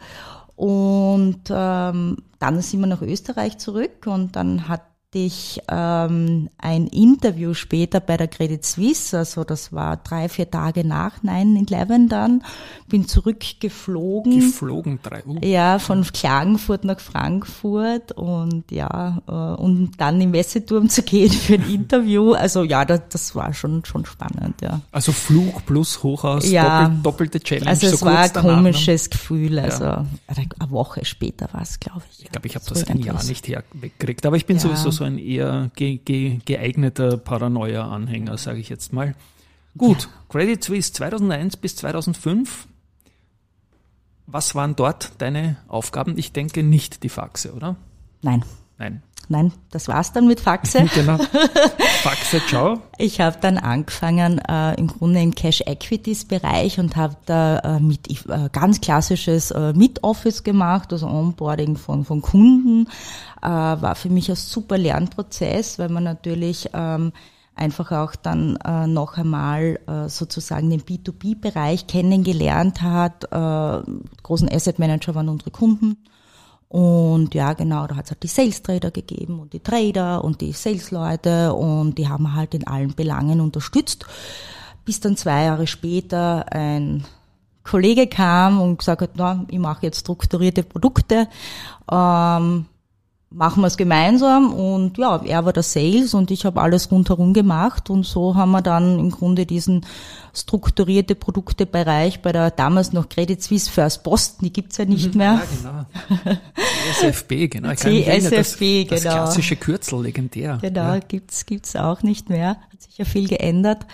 Und 0.56 1.40
ähm, 1.50 2.18
dann 2.38 2.62
sind 2.62 2.82
wir 2.82 2.88
nach 2.88 3.02
Österreich 3.02 3.58
zurück 3.60 4.06
und 4.08 4.36
dann 4.36 4.68
hatte 4.68 4.89
ich 5.16 5.60
ähm, 5.70 6.50
ein 6.60 6.86
Interview 6.88 7.56
später 7.56 8.00
bei 8.00 8.16
der 8.16 8.28
Credit 8.28 8.64
Suisse, 8.64 9.18
also 9.18 9.44
das 9.44 9.74
war 9.74 9.98
drei, 9.98 10.30
vier 10.30 10.50
Tage 10.52 10.86
nach 10.86 11.24
9-11 11.24 12.08
dann, 12.10 12.44
bin 12.88 13.08
zurückgeflogen. 13.08 14.40
Geflogen 14.40 15.00
drei 15.02 15.24
uh, 15.26 15.40
Ja, 15.44 15.80
von 15.80 16.04
Klagenfurt 16.04 16.84
nach 16.84 17.00
Frankfurt 17.00 18.12
und 18.12 18.72
ja, 18.72 19.22
äh, 19.28 19.32
und 19.62 19.94
dann 19.98 20.22
im 20.22 20.32
Messeturm 20.32 20.90
zu 20.90 21.02
gehen 21.02 21.32
für 21.32 21.56
ein 21.56 21.68
Interview. 21.70 22.34
Also 22.34 22.64
ja, 22.64 22.86
das, 22.86 23.02
das 23.10 23.36
war 23.36 23.54
schon, 23.54 23.84
schon 23.86 24.06
spannend, 24.06 24.62
ja. 24.62 24.82
Also 24.92 25.12
Flug 25.12 25.66
plus 25.66 26.04
Hochhaus, 26.04 26.48
Ja. 26.50 26.82
doppelt, 26.88 27.06
doppelte 27.06 27.40
Challenge. 27.40 27.68
Also 27.70 27.88
so 27.88 27.96
es 27.96 28.02
war 28.04 28.16
kurz 28.28 28.28
ein 28.38 28.44
danach, 28.44 28.62
ne? 28.62 28.72
komisches 28.72 29.10
Gefühl, 29.10 29.58
also 29.58 29.86
eine 29.86 30.06
Woche 30.70 31.04
später 31.04 31.50
war 31.52 31.64
es, 31.64 31.80
glaube 31.80 32.04
ich. 32.12 32.26
Ich 32.26 32.32
glaube, 32.32 32.46
ich 32.48 32.54
habe 32.56 32.66
So 32.66 32.76
das 32.76 32.84
ein 32.84 33.00
Jahr 33.00 33.24
nicht 33.24 33.48
her 33.48 33.64
weggekriegt. 33.74 34.26
Aber 34.28 34.36
ich 34.38 34.46
bin 34.46 34.58
Ja. 34.58 34.62
sowieso 34.62 34.92
so 34.99 34.99
ein 35.04 35.18
eher 35.18 35.72
ge 35.76 35.98
ge 35.98 36.40
geeigneter 36.46 37.18
Paranoia-Anhänger, 37.18 38.38
sage 38.38 38.60
ich 38.60 38.70
jetzt 38.70 38.94
mal. 38.94 39.16
Gut, 39.78 40.10
Credit 40.30 40.64
Suisse 40.64 40.94
2001 40.94 41.58
bis 41.58 41.76
2005. 41.78 42.68
Was 44.26 44.56
waren 44.56 44.76
dort 44.76 45.14
deine 45.20 45.58
Aufgaben? 45.68 46.18
Ich 46.18 46.32
denke 46.34 46.64
nicht 46.64 47.04
die 47.04 47.10
Faxe, 47.10 47.54
oder? 47.54 47.76
Nein, 48.22 48.44
Nein. 48.80 49.04
Nein, 49.30 49.54
das 49.72 49.88
war's 49.88 50.12
dann 50.12 50.28
mit 50.28 50.40
Faxe. 50.40 50.86
Genau. 50.94 51.18
Faxe, 52.02 52.42
ciao. 52.48 52.82
Ich 52.98 53.22
habe 53.22 53.38
dann 53.40 53.58
angefangen 53.58 54.40
äh, 54.40 54.74
im 54.76 54.88
Grunde 54.88 55.22
im 55.22 55.34
Cash 55.34 55.62
Equities 55.62 56.26
Bereich 56.26 56.80
und 56.80 56.96
habe 56.96 57.16
da 57.26 57.60
äh, 57.60 57.80
mit 57.80 58.10
äh, 58.10 58.50
ganz 58.52 58.82
klassisches 58.82 59.52
äh, 59.52 59.74
Mid-Office 59.74 60.44
gemacht, 60.44 60.92
also 60.92 61.08
Onboarding 61.08 61.78
von 61.78 62.04
von 62.04 62.22
Kunden. 62.22 62.88
Äh, 63.42 63.48
war 63.48 63.96
für 63.96 64.10
mich 64.10 64.30
ein 64.30 64.36
super 64.36 64.78
Lernprozess, 64.78 65.80
weil 65.80 65.90
man 65.90 66.04
natürlich 66.04 66.70
ähm, 66.74 67.14
einfach 67.60 67.92
auch 67.92 68.16
dann 68.16 68.56
äh, 68.66 68.88
noch 68.88 69.18
einmal 69.18 69.80
äh, 69.88 70.10
sozusagen 70.10 70.70
den 70.70 70.82
B2B-Bereich 70.82 71.88
kennengelernt 71.88 72.82
hat. 72.82 73.26
Äh, 73.26 73.92
großen 74.24 74.50
Asset 74.50 74.80
Manager 74.80 75.14
waren 75.16 75.30
unsere 75.30 75.52
Kunden. 75.52 75.98
Und 76.70 77.34
ja, 77.34 77.54
genau, 77.54 77.88
da 77.88 77.96
hat 77.96 78.06
es 78.06 78.12
halt 78.12 78.24
die 78.24 78.28
Sales 78.28 78.62
Trader 78.62 78.92
gegeben 78.92 79.40
und 79.40 79.54
die 79.54 79.60
Trader 79.60 80.24
und 80.24 80.40
die 80.40 80.54
Sales-Leute 80.54 81.54
und 81.54 81.98
die 81.98 82.08
haben 82.08 82.36
halt 82.36 82.54
in 82.54 82.68
allen 82.68 82.94
Belangen 82.94 83.42
unterstützt. 83.42 84.06
Bis 84.86 85.00
dann 85.00 85.18
zwei 85.18 85.46
Jahre 85.46 85.66
später 85.66 86.46
ein 86.52 87.06
Kollege 87.64 88.06
kam 88.06 88.62
und 88.62 88.78
gesagt 88.78 89.02
hat, 89.02 89.12
na, 89.16 89.46
ich 89.50 89.58
mache 89.58 89.88
jetzt 89.88 90.02
strukturierte 90.02 90.62
Produkte, 90.62 91.28
ähm, 91.92 92.66
machen 93.32 93.62
wir 93.62 93.68
es 93.68 93.78
gemeinsam 93.78 94.52
und 94.54 94.98
ja, 94.98 95.22
er 95.24 95.46
war 95.46 95.54
der 95.54 95.62
Sales 95.62 96.16
und 96.16 96.32
ich 96.32 96.46
habe 96.46 96.60
alles 96.62 96.92
rundherum 96.92 97.34
gemacht 97.34 97.92
und 97.92 98.04
so 98.04 98.36
haben 98.36 98.50
wir 98.52 98.64
dann 98.64 98.98
im 98.98 99.12
Grunde 99.12 99.46
diesen 99.46 99.86
strukturierte 100.34 101.14
Produktebereich 101.14 102.22
bei 102.22 102.32
der 102.32 102.50
damals 102.50 102.92
noch 102.92 103.08
Credit 103.08 103.42
Suisse 103.42 103.70
First 103.70 104.02
Boston, 104.02 104.46
die 104.46 104.54
gibt's 104.54 104.78
ja 104.78 104.86
nicht 104.86 105.14
mehr. 105.14 105.42
Ja, 105.64 105.86
genau. 106.16 106.34
CSFB, 107.02 107.48
genau. 107.52 107.70
Ich 107.72 107.80
das, 107.80 108.30
CSFB, 108.30 108.88
Das 108.90 109.04
genau. 109.04 109.14
klassische 109.16 109.56
Kürzel, 109.58 110.02
legendär. 110.02 110.58
Genau, 110.62 110.94
Ja. 110.96 111.00
gibt's 111.00 111.46
gibt's 111.46 111.76
auch 111.76 112.02
nicht 112.02 112.30
mehr. 112.30 112.58
Hat 112.72 112.82
sich 112.82 112.98
ja 112.98 113.06
viel 113.06 113.28
geändert. 113.28 113.86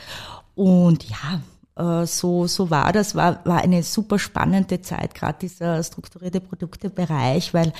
Und 0.55 1.05
ja, 1.09 2.01
äh, 2.01 2.05
so 2.05 2.47
so 2.47 2.69
war 2.69 2.93
das. 2.93 3.15
War 3.15 3.41
war 3.45 3.61
eine 3.61 3.83
super 3.83 4.17
spannende 4.17 4.81
Zeit, 4.81 5.13
gerade 5.13 5.39
dieser 5.41 5.83
strukturierte 5.83 6.39
Produktebereich, 6.39 7.53
weil 7.53 7.73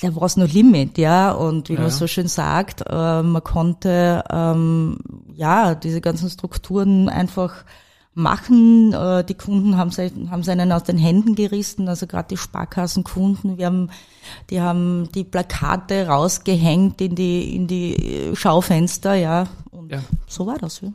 da 0.00 0.14
war 0.14 0.22
es 0.24 0.36
no 0.36 0.44
limit, 0.44 0.98
ja. 0.98 1.32
Und 1.32 1.68
wie 1.68 1.74
Ja. 1.74 1.80
man 1.82 1.90
so 1.90 2.06
schön 2.06 2.28
sagt, 2.28 2.82
äh, 2.88 3.22
man 3.22 3.42
konnte 3.44 4.22
ähm, 4.30 4.98
ja 5.34 5.74
diese 5.74 6.00
ganzen 6.00 6.30
Strukturen 6.30 7.08
einfach 7.08 7.64
machen. 8.14 8.92
Äh, 8.92 9.24
die 9.24 9.34
Kunden 9.34 9.76
haben 9.76 9.90
sie, 9.90 10.10
haben 10.30 10.42
sie 10.42 10.50
einen 10.52 10.72
aus 10.72 10.82
den 10.84 10.98
Händen 10.98 11.34
gerissen, 11.34 11.88
also 11.88 12.06
gerade 12.06 12.28
die 12.28 12.36
Sparkassenkunden. 12.36 13.58
Wir 13.58 13.66
haben, 13.66 13.90
die 14.50 14.60
haben 14.60 15.08
die 15.14 15.24
Plakate 15.24 16.06
rausgehängt 16.08 17.00
in 17.00 17.14
die 17.14 17.54
in 17.56 17.66
die 17.66 18.30
Schaufenster, 18.34 19.14
ja. 19.14 19.46
Und 19.70 19.92
Ja. 19.92 20.00
so 20.26 20.46
war 20.46 20.58
das. 20.58 20.80
Ja. 20.80 20.88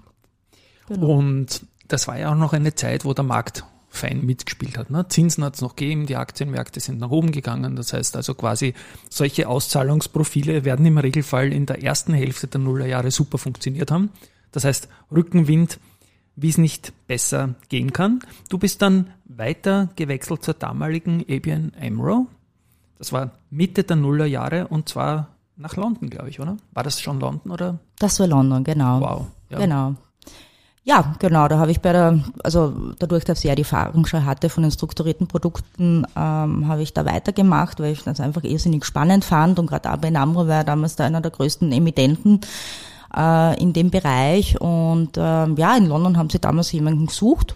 Genau. 0.88 1.08
Und 1.08 1.66
das 1.88 2.08
war 2.08 2.18
ja 2.18 2.32
auch 2.32 2.36
noch 2.36 2.54
eine 2.54 2.76
Zeit, 2.76 3.06
wo 3.06 3.14
der 3.14 3.24
Markt 3.24 3.64
fein 3.94 4.26
mitgespielt 4.26 4.78
hat. 4.78 4.90
Ne? 4.90 5.08
Zinsen 5.08 5.44
hat 5.44 5.56
es 5.56 5.62
noch 5.62 5.76
gegeben, 5.76 6.08
die 6.08 6.16
Aktienmärkte 6.16 6.80
sind 6.80 7.00
nach 7.00 7.12
oben 7.12 7.32
gegangen. 7.32 7.76
Das 7.76 7.94
heißt 7.94 8.16
also 8.16 8.34
quasi, 8.34 8.74
solche 9.10 9.48
Auszahlungsprofile 9.48 10.66
werden 10.66 10.86
im 10.86 10.98
Regelfall 10.98 11.54
in 11.54 11.66
der 11.66 11.84
ersten 11.84 12.14
Hälfte 12.14 12.48
der 12.48 12.60
Nullerjahre 12.60 13.12
super 13.12 13.38
funktioniert 13.38 13.92
haben. 13.92 14.10
Das 14.52 14.66
heißt, 14.66 14.90
Rückenwind, 15.12 15.80
wie 16.36 16.50
es 16.50 16.58
nicht 16.58 16.94
besser 17.08 17.56
gehen 17.70 17.94
kann. 17.94 18.20
Du 18.50 18.58
bist 18.58 18.82
dann 18.82 19.12
weiter 19.26 19.90
gewechselt 19.96 20.44
zur 20.44 20.56
damaligen 20.56 21.24
ABN 21.30 21.74
AMRO. 21.80 22.28
Das 22.98 23.14
war 23.14 23.32
Mitte 23.52 23.84
der 23.84 23.96
Nullerjahre 23.96 24.68
und 24.68 24.90
zwar 24.90 25.36
nach 25.56 25.76
London, 25.76 26.10
glaube 26.10 26.30
ich, 26.30 26.40
oder? 26.40 26.58
War 26.72 26.84
das 26.84 27.00
schon 27.00 27.20
London 27.20 27.52
oder? 27.52 27.80
Das 28.00 28.20
war 28.20 28.26
London, 28.28 28.64
genau. 28.64 29.02
Wow. 29.02 29.28
Ja. 29.50 29.60
Genau. 29.60 29.96
Ja, 30.86 31.16
genau, 31.20 31.48
da 31.48 31.60
habe 31.60 31.72
ich 31.72 31.80
bei 31.80 31.94
der, 31.94 32.20
also 32.44 32.74
dadurch, 33.00 33.24
dass 33.24 33.40
ich 33.40 33.46
ja 33.46 33.56
die 33.56 33.62
Erfahrung 33.62 34.06
schon 34.06 34.26
hatte 34.26 34.50
von 34.50 34.64
den 34.64 34.72
strukturierten 34.72 35.28
Produkten, 35.28 36.06
ähm, 36.18 36.68
habe 36.68 36.82
ich 36.82 36.94
da 36.94 37.06
weitergemacht, 37.06 37.80
weil 37.80 37.94
ich 37.94 38.04
das 38.04 38.20
einfach 38.20 38.44
irrsinnig 38.44 38.84
spannend 38.84 39.24
fand 39.24 39.60
und 39.60 39.68
gerade 39.68 39.90
ABN 39.90 40.18
AMRO 40.18 40.48
war 40.50 40.66
damals 40.66 40.98
da 40.98 41.06
einer 41.06 41.22
der 41.22 41.32
größten 41.32 41.72
Emittenten 41.72 42.42
äh, 43.16 43.62
in 43.62 43.72
dem 43.72 43.92
Bereich 43.92 44.60
und 44.60 45.12
ähm, 45.18 45.56
ja, 45.56 45.78
in 45.78 45.86
London 45.86 46.18
haben 46.18 46.30
sie 46.30 46.40
damals 46.40 46.74
jemanden 46.74 47.06
gesucht, 47.06 47.56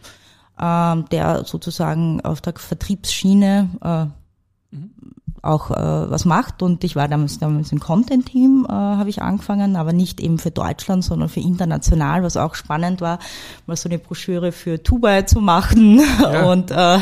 ähm, 0.57 1.05
der 1.11 1.43
sozusagen 1.43 2.21
auf 2.21 2.39
der 2.39 2.53
Vertriebsschiene 2.55 3.69
äh, 3.83 4.75
mhm 4.75 5.16
auch 5.47 5.71
äh, 5.71 5.75
was 5.75 6.25
macht. 6.25 6.61
Und 6.61 6.83
ich 6.83 6.95
war 6.95 7.07
damals, 7.07 7.39
damals 7.39 7.71
im 7.71 7.79
Content-Team, 7.79 8.65
äh, 8.67 8.71
habe 8.71 9.09
ich 9.09 9.21
angefangen, 9.21 9.75
aber 9.75 9.93
nicht 9.93 10.19
eben 10.19 10.37
für 10.37 10.51
Deutschland, 10.51 11.03
sondern 11.03 11.29
für 11.29 11.39
international, 11.39 12.23
was 12.23 12.37
auch 12.37 12.55
spannend 12.55 13.01
war, 13.01 13.19
mal 13.65 13.75
so 13.75 13.89
eine 13.89 13.99
Broschüre 13.99 14.51
für 14.51 14.77
Dubai 14.77 15.23
zu 15.23 15.39
machen 15.39 15.99
ja. 16.21 16.51
und 16.51 16.71
äh, 16.71 16.99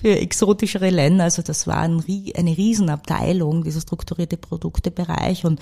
für 0.00 0.18
exotischere 0.18 0.90
Länder. 0.90 1.24
Also 1.24 1.42
das 1.42 1.66
war 1.66 1.78
ein, 1.78 2.02
eine 2.36 2.56
Riesenabteilung, 2.56 3.64
dieser 3.64 3.80
strukturierte 3.80 4.36
Produktebereich. 4.36 5.44
Und 5.44 5.60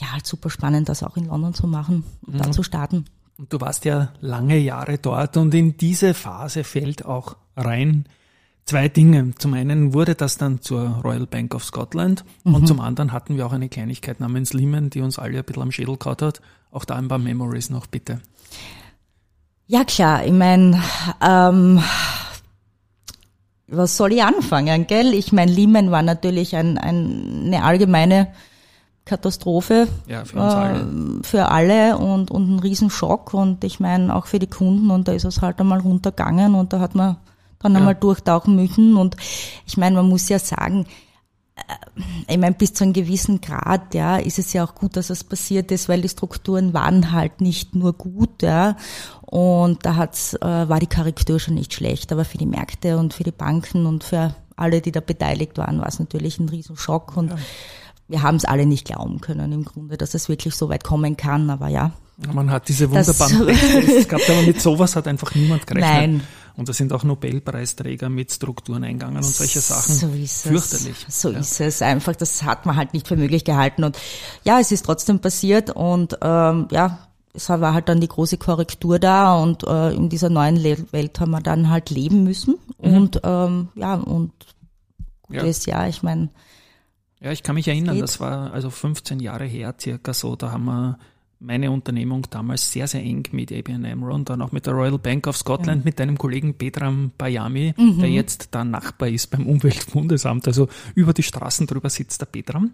ja, 0.00 0.12
halt 0.12 0.26
super 0.26 0.50
spannend, 0.50 0.88
das 0.88 1.02
auch 1.02 1.16
in 1.16 1.26
London 1.26 1.54
zu 1.54 1.66
machen 1.66 2.04
und 2.26 2.34
mhm. 2.34 2.38
da 2.38 2.50
zu 2.50 2.62
starten. 2.62 3.04
Und 3.38 3.52
du 3.52 3.60
warst 3.60 3.84
ja 3.84 4.12
lange 4.20 4.58
Jahre 4.58 4.98
dort 4.98 5.36
und 5.36 5.54
in 5.54 5.76
diese 5.76 6.14
Phase 6.14 6.64
fällt 6.64 7.04
auch 7.04 7.36
rein 7.56 8.06
Zwei 8.64 8.88
Dinge. 8.88 9.34
Zum 9.38 9.54
einen 9.54 9.92
wurde 9.92 10.14
das 10.14 10.38
dann 10.38 10.60
zur 10.60 11.00
Royal 11.04 11.26
Bank 11.26 11.54
of 11.54 11.64
Scotland 11.64 12.24
mhm. 12.44 12.54
und 12.54 12.66
zum 12.66 12.80
anderen 12.80 13.12
hatten 13.12 13.36
wir 13.36 13.46
auch 13.46 13.52
eine 13.52 13.68
Kleinigkeit 13.68 14.20
namens 14.20 14.52
Lehman, 14.52 14.90
die 14.90 15.00
uns 15.00 15.18
alle 15.18 15.38
ein 15.38 15.44
bisschen 15.44 15.62
am 15.62 15.72
Schädel 15.72 15.96
kaut 15.96 16.22
hat. 16.22 16.40
Auch 16.70 16.84
da 16.84 16.94
ein 16.94 17.08
paar 17.08 17.18
Memories 17.18 17.70
noch, 17.70 17.86
bitte. 17.86 18.20
Ja 19.66 19.84
klar, 19.84 20.24
ich 20.24 20.32
meine, 20.32 20.80
ähm, 21.20 21.82
was 23.66 23.96
soll 23.96 24.12
ich 24.12 24.22
anfangen, 24.22 24.86
gell? 24.86 25.14
Ich 25.14 25.32
meine, 25.32 25.50
Lehman 25.50 25.90
war 25.90 26.02
natürlich 26.02 26.54
ein, 26.56 26.78
ein, 26.78 27.44
eine 27.46 27.64
allgemeine 27.64 28.28
Katastrophe 29.04 29.88
ja, 30.06 30.24
für, 30.24 30.38
uns 30.38 30.54
alle. 30.54 30.80
Äh, 30.80 31.22
für 31.24 31.48
alle 31.48 31.98
und, 31.98 32.30
und 32.30 32.54
ein 32.54 32.58
Riesenschock 32.60 33.34
und 33.34 33.64
ich 33.64 33.80
meine 33.80 34.14
auch 34.14 34.26
für 34.26 34.38
die 34.38 34.46
Kunden 34.46 34.90
und 34.90 35.08
da 35.08 35.12
ist 35.12 35.24
es 35.24 35.42
halt 35.42 35.58
einmal 35.60 35.80
runtergegangen 35.80 36.54
und 36.54 36.72
da 36.72 36.78
hat 36.78 36.94
man 36.94 37.16
dann 37.62 37.72
ja. 37.72 37.78
einmal 37.78 37.94
durchtauchen 37.94 38.56
müssen. 38.56 38.96
Und 38.96 39.16
ich 39.66 39.76
meine, 39.76 39.96
man 39.96 40.08
muss 40.08 40.28
ja 40.28 40.38
sagen, 40.38 40.86
äh, 41.56 41.62
ich 42.28 42.38
meine, 42.38 42.54
bis 42.54 42.74
zu 42.74 42.84
einem 42.84 42.92
gewissen 42.92 43.40
Grad, 43.40 43.94
ja, 43.94 44.16
ist 44.16 44.38
es 44.38 44.52
ja 44.52 44.64
auch 44.64 44.74
gut, 44.74 44.96
dass 44.96 45.10
es 45.10 45.24
passiert 45.24 45.70
ist, 45.70 45.88
weil 45.88 46.02
die 46.02 46.08
Strukturen 46.08 46.74
waren 46.74 47.12
halt 47.12 47.40
nicht 47.40 47.74
nur 47.74 47.92
gut, 47.92 48.42
ja. 48.42 48.76
Und 49.22 49.86
da 49.86 49.96
hat's, 49.96 50.34
äh, 50.34 50.40
war 50.68 50.78
die 50.78 50.86
Korrektur 50.86 51.40
schon 51.40 51.54
nicht 51.54 51.72
schlecht. 51.72 52.12
Aber 52.12 52.24
für 52.24 52.38
die 52.38 52.46
Märkte 52.46 52.98
und 52.98 53.14
für 53.14 53.24
die 53.24 53.30
Banken 53.30 53.86
und 53.86 54.04
für 54.04 54.34
alle, 54.56 54.80
die 54.80 54.92
da 54.92 55.00
beteiligt 55.00 55.58
waren, 55.58 55.80
war 55.80 55.88
es 55.88 55.98
natürlich 55.98 56.38
ein 56.38 56.48
Riesenschock. 56.48 57.16
Und 57.16 57.30
ja. 57.30 57.36
wir 58.08 58.22
haben 58.22 58.36
es 58.36 58.44
alle 58.44 58.66
nicht 58.66 58.86
glauben 58.86 59.20
können 59.20 59.52
im 59.52 59.64
Grunde, 59.64 59.96
dass 59.96 60.14
es 60.14 60.28
wirklich 60.28 60.54
so 60.54 60.68
weit 60.68 60.84
kommen 60.84 61.16
kann. 61.16 61.50
Aber 61.50 61.68
ja. 61.68 61.92
Man 62.32 62.50
hat 62.50 62.68
diese 62.68 62.90
wunderbaren 62.90 63.46
Tests 63.56 64.08
gehabt, 64.08 64.30
aber 64.30 64.42
mit 64.42 64.60
sowas 64.60 64.96
hat 64.96 65.08
einfach 65.08 65.34
niemand 65.34 65.66
gerechnet. 65.66 65.90
Nein. 65.90 66.20
Und 66.56 66.68
da 66.68 66.72
sind 66.72 66.92
auch 66.92 67.02
Nobelpreisträger 67.04 68.08
mit 68.08 68.30
Strukturen 68.30 68.84
eingegangen 68.84 69.16
und 69.16 69.22
solche 69.22 69.60
Sachen. 69.60 69.94
So 69.94 70.08
ist 70.08 70.42
Fürchterlich. 70.42 71.06
Es. 71.08 71.22
So 71.22 71.30
ja. 71.30 71.38
ist 71.38 71.60
es 71.60 71.82
einfach. 71.82 72.14
Das 72.14 72.42
hat 72.42 72.66
man 72.66 72.76
halt 72.76 72.92
nicht 72.92 73.08
für 73.08 73.16
möglich 73.16 73.44
gehalten. 73.44 73.84
Und 73.84 73.98
ja, 74.44 74.60
es 74.60 74.70
ist 74.70 74.84
trotzdem 74.84 75.20
passiert 75.20 75.70
und 75.70 76.18
ähm, 76.20 76.68
ja, 76.70 77.08
es 77.34 77.48
war 77.48 77.72
halt 77.72 77.88
dann 77.88 78.00
die 78.00 78.08
große 78.08 78.36
Korrektur 78.36 78.98
da 78.98 79.36
und 79.36 79.64
äh, 79.64 79.92
in 79.92 80.08
dieser 80.08 80.28
neuen 80.28 80.62
Welt 80.62 81.18
haben 81.18 81.30
wir 81.30 81.40
dann 81.40 81.70
halt 81.70 81.90
leben 81.90 82.24
müssen. 82.24 82.58
Mhm. 82.80 82.94
Und 82.94 83.20
ähm, 83.24 83.68
ja, 83.74 83.94
und 83.94 84.32
gutes 85.22 85.66
ja. 85.66 85.78
Jahr, 85.78 85.88
ich 85.88 86.02
meine. 86.02 86.28
Ja, 87.20 87.30
ich 87.30 87.42
kann 87.42 87.54
mich 87.54 87.68
erinnern, 87.68 87.98
das 88.00 88.20
war 88.20 88.52
also 88.52 88.68
15 88.68 89.20
Jahre 89.20 89.44
her 89.44 89.74
circa 89.80 90.12
so, 90.12 90.34
da 90.34 90.50
haben 90.50 90.64
wir 90.64 90.98
meine 91.42 91.70
Unternehmung 91.70 92.26
damals 92.30 92.70
sehr, 92.70 92.86
sehr 92.86 93.02
eng 93.02 93.24
mit 93.32 93.52
ABN 93.52 93.84
AMRO 93.84 94.14
und 94.14 94.30
dann 94.30 94.42
auch 94.42 94.52
mit 94.52 94.66
der 94.66 94.74
Royal 94.74 94.98
Bank 94.98 95.26
of 95.26 95.36
Scotland, 95.36 95.82
ja. 95.82 95.84
mit 95.84 95.98
deinem 95.98 96.16
Kollegen 96.16 96.54
Petram 96.54 97.10
Bayami, 97.18 97.74
mhm. 97.76 97.98
der 97.98 98.10
jetzt 98.10 98.48
da 98.52 98.64
Nachbar 98.64 99.08
ist 99.08 99.30
beim 99.30 99.46
Umweltbundesamt. 99.46 100.46
Also 100.46 100.68
über 100.94 101.12
die 101.12 101.22
Straßen 101.22 101.66
drüber 101.66 101.90
sitzt 101.90 102.20
der 102.20 102.26
Petram 102.26 102.70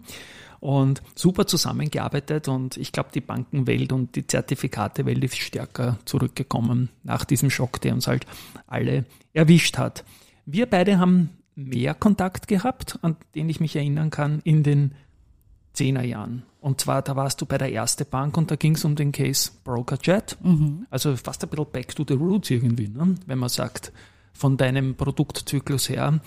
und 0.59 1.01
super 1.15 1.47
zusammengearbeitet 1.47 2.47
und 2.47 2.77
ich 2.77 2.91
glaube, 2.91 3.09
die 3.13 3.21
Bankenwelt 3.21 3.91
und 3.91 4.15
die 4.15 4.27
Zertifikatewelt 4.27 5.23
ist 5.23 5.37
stärker 5.37 5.97
zurückgekommen 6.05 6.89
nach 7.03 7.25
diesem 7.25 7.49
Schock, 7.49 7.81
der 7.81 7.93
uns 7.93 8.07
halt 8.07 8.25
alle 8.67 9.05
erwischt 9.33 9.77
hat. 9.77 10.03
Wir 10.45 10.65
beide 10.65 10.99
haben 10.99 11.29
mehr 11.55 11.93
Kontakt 11.93 12.47
gehabt, 12.47 12.99
an 13.01 13.15
den 13.35 13.49
ich 13.49 13.59
mich 13.59 13.75
erinnern 13.75 14.09
kann, 14.09 14.41
in 14.43 14.63
den 14.63 14.93
Zehnerjahren. 15.73 16.43
Und 16.61 16.81
zwar, 16.81 17.01
da 17.01 17.15
warst 17.15 17.39
du 17.39 17.45
bei 17.45 17.57
der 17.57 17.71
Erste 17.71 18.03
Bank 18.03 18.35
und 18.37 18.51
da 18.51 18.55
ging 18.55 18.75
es 18.75 18.83
um 18.83 18.95
den 18.95 19.11
Case 19.11 19.51
BrokerJet. 19.63 20.37
Mhm. 20.43 20.85
Also 20.89 21.15
fast 21.15 21.43
ein 21.43 21.49
bisschen 21.49 21.71
back 21.71 21.95
to 21.95 22.03
the 22.07 22.15
roots 22.15 22.49
irgendwie, 22.49 22.89
ne? 22.89 23.15
wenn 23.25 23.39
man 23.39 23.49
sagt, 23.49 23.93
von 24.33 24.57
deinem 24.57 24.95
Produktzyklus 24.95 25.89
her. 25.89 26.19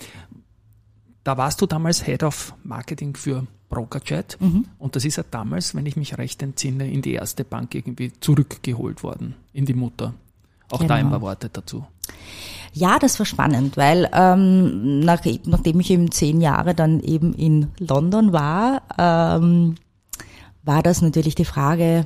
Da 1.23 1.37
warst 1.37 1.61
du 1.61 1.65
damals 1.65 2.05
Head 2.05 2.23
of 2.23 2.53
Marketing 2.63 3.15
für 3.15 3.47
BrokerJet 3.69 4.37
mhm. 4.39 4.65
und 4.77 4.95
das 4.95 5.05
ist 5.05 5.15
ja 5.15 5.23
damals, 5.29 5.73
wenn 5.73 5.85
ich 5.85 5.95
mich 5.95 6.17
recht 6.17 6.41
entsinne, 6.43 6.91
in 6.91 7.01
die 7.01 7.13
Erste 7.13 7.43
Bank 7.43 7.73
irgendwie 7.73 8.11
zurückgeholt 8.19 9.03
worden, 9.03 9.35
in 9.51 9.65
die 9.65 9.73
Mutter. 9.73 10.13
Auch 10.69 10.79
genau. 10.79 10.89
da 10.89 10.95
ein 10.95 11.09
paar 11.09 11.21
Worte 11.21 11.49
dazu. 11.51 11.85
Ja, 12.73 12.99
das 12.99 13.19
war 13.19 13.25
spannend, 13.25 13.77
weil 13.77 14.09
ähm, 14.13 14.99
nach, 14.99 15.21
nachdem 15.45 15.79
ich 15.79 15.91
eben 15.91 16.11
zehn 16.11 16.41
Jahre 16.41 16.73
dann 16.73 16.99
eben 16.99 17.33
in 17.33 17.67
London 17.77 18.33
war, 18.33 18.81
ähm, 18.97 19.75
war 20.63 20.81
das 20.81 21.01
natürlich 21.01 21.35
die 21.35 21.45
Frage, 21.45 22.05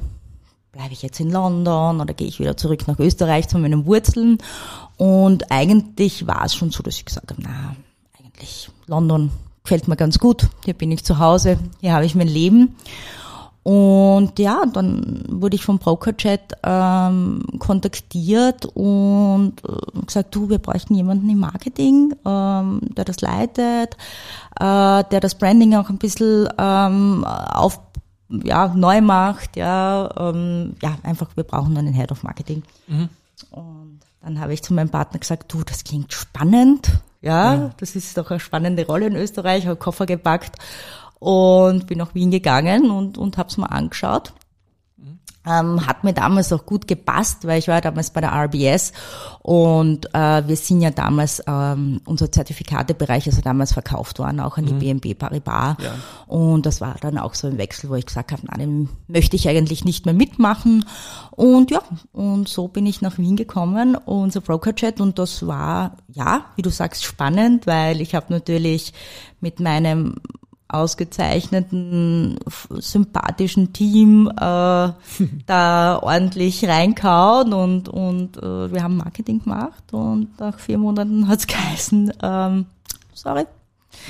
bleibe 0.72 0.94
ich 0.94 1.02
jetzt 1.02 1.20
in 1.20 1.32
London 1.32 2.02
oder 2.02 2.14
gehe 2.14 2.28
ich 2.28 2.40
wieder 2.40 2.58
zurück 2.58 2.88
nach 2.88 3.00
Österreich 3.00 3.48
zu 3.48 3.58
meinen 3.58 3.86
Wurzeln? 3.86 4.38
Und 4.98 5.52
eigentlich 5.52 6.28
war 6.28 6.44
es 6.46 6.56
schon 6.56 6.72
so, 6.72 6.84
dass 6.84 6.96
ich 6.96 7.06
gesagt 7.06 7.32
habe, 7.32 7.42
na, 7.42 7.76
eigentlich 8.20 8.70
London 8.88 9.32
gefällt 9.64 9.88
mir 9.88 9.98
ganz 9.98 10.20
gut, 10.20 10.48
hier 10.66 10.74
bin 10.74 10.92
ich 10.92 11.04
zu 11.04 11.20
Hause, 11.20 11.58
hier 11.82 11.94
habe 11.94 12.06
ich 12.06 12.16
mein 12.16 12.28
Leben. 12.28 12.76
Und 13.64 14.40
ja, 14.40 14.64
dann 14.66 15.26
wurde 15.28 15.58
ich 15.58 15.66
vom 15.66 15.78
Brokerchat 15.78 16.54
ähm, 16.64 17.44
kontaktiert 17.60 18.66
und 18.66 19.56
äh, 19.68 20.06
gesagt, 20.06 20.34
du, 20.34 20.50
wir 20.50 20.60
bräuchten 20.60 20.96
jemanden 20.96 21.30
im 21.30 21.40
Marketing, 21.40 22.16
ähm, 22.26 22.80
der 22.96 23.04
das 23.04 23.20
leitet, 23.20 23.98
äh, 24.58 25.04
der 25.04 25.20
das 25.20 25.36
Branding 25.36 25.76
auch 25.76 25.90
ein 25.90 25.98
bisschen 25.98 26.48
ähm, 26.58 27.26
auf 27.26 27.87
ja, 28.30 28.68
neu 28.76 29.02
macht, 29.02 29.56
ja, 29.56 30.10
ähm, 30.18 30.76
ja, 30.82 30.98
einfach, 31.04 31.30
wir 31.36 31.44
brauchen 31.44 31.78
einen 31.78 31.94
Head 31.94 32.12
of 32.12 32.24
Marketing. 32.24 32.64
Mhm. 32.88 33.10
Und 33.52 34.00
dann 34.22 34.40
habe 34.40 34.54
ich 34.54 34.64
zu 34.64 34.74
meinem 34.74 34.90
Partner 34.90 35.20
gesagt, 35.20 35.54
du, 35.54 35.64
das 35.64 35.84
klingt 35.84 36.14
spannend, 36.14 37.00
ja, 37.22 37.54
ja. 37.54 37.72
das 37.78 37.96
ist 37.96 38.18
doch 38.18 38.30
eine 38.30 38.40
spannende 38.40 38.86
Rolle 38.86 39.08
in 39.08 39.16
Österreich, 39.16 39.66
habe 39.66 39.76
Koffer 39.78 40.06
gepackt 40.06 40.56
und 41.20 41.88
bin 41.88 41.98
nach 41.98 42.14
Wien 42.14 42.32
gegangen 42.32 42.92
und, 42.92 43.18
und 43.18 43.38
habe 43.38 43.50
es 43.50 43.58
mal 43.58 43.68
angeschaut. 43.68 44.34
Ähm, 45.48 45.88
hat 45.88 46.04
mir 46.04 46.14
damals 46.14 46.52
auch 46.52 46.66
gut 46.66 46.88
gepasst, 46.88 47.48
weil 47.48 47.60
ich 47.60 47.68
war 47.68 47.80
damals 47.80 48.10
bei 48.10 48.22
der 48.22 48.34
RBS 48.34 48.92
und 49.42 50.14
äh, 50.14 50.46
wir 50.46 50.58
sind 50.58 50.82
ja 50.82 50.92
damals, 50.92 51.42
ähm, 51.48 52.02
unser 52.06 52.30
Zertifikatebereich 52.30 53.28
ist 53.28 53.38
ja 53.38 53.44
damals 53.44 53.72
verkauft 53.72 54.20
worden, 54.20 54.42
auch 54.42 54.58
an 54.58 54.66
die 54.66 54.74
mhm. 54.74 55.00
BNB 55.00 55.18
Paribas. 55.18 55.78
Ja. 55.82 55.96
Und 56.28 56.66
das 56.66 56.82
war 56.82 56.96
dann 57.00 57.18
auch 57.18 57.34
so 57.34 57.48
ein 57.48 57.58
Wechsel, 57.58 57.90
wo 57.90 57.96
ich 57.96 58.06
gesagt 58.06 58.34
habe, 58.34 58.42
nein, 58.46 58.60
den 58.60 58.90
möchte 59.08 59.38
ich 59.38 59.48
eigentlich 59.48 59.86
nicht 59.86 60.06
mehr 60.06 60.14
mitmachen. 60.14 60.84
Und 61.32 61.72
ja, 61.72 61.82
und 62.12 62.50
so 62.50 62.68
bin 62.68 62.86
ich 62.86 63.02
nach 63.02 63.18
Wien 63.18 63.38
gekommen, 63.38 63.96
unser 63.96 64.42
Brokerchat 64.42 65.00
und 65.00 65.18
das 65.18 65.48
war, 65.48 65.96
ja, 66.10 66.46
wie 66.58 66.62
du 66.62 66.70
sagst, 66.70 67.06
spannend, 67.06 67.68
weil 67.68 68.02
ich 68.02 68.16
habe 68.16 68.26
natürlich 68.34 68.92
mit 69.40 69.62
meinem 69.62 70.16
ausgezeichneten, 70.70 72.40
sympathischen 72.70 73.74
Team 73.74 74.28
äh, 74.28 74.34
da 75.46 76.00
ordentlich 76.02 76.66
reinkauen 76.68 77.54
und, 77.54 77.90
und 77.90 78.38
äh, 78.38 78.72
wir 78.72 78.84
haben 78.84 78.98
Marketing 78.98 79.44
gemacht 79.44 79.94
und 79.94 80.40
nach 80.40 80.60
vier 80.60 80.78
Monaten 80.78 81.28
hat's 81.28 81.48
geheißen, 81.48 82.14
ähm, 82.22 82.66
sorry, 83.14 83.46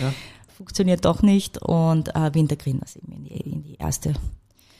ja. 0.01 0.13
funktioniert 0.55 1.05
doch 1.05 1.21
nicht 1.21 1.59
und 1.59 2.15
äh, 2.15 2.31
integrieren 2.33 2.79
das 2.79 2.95
eben 2.95 3.11
in 3.13 3.23
die, 3.25 3.37
in 3.37 3.63
die 3.63 3.75
erste 3.75 4.13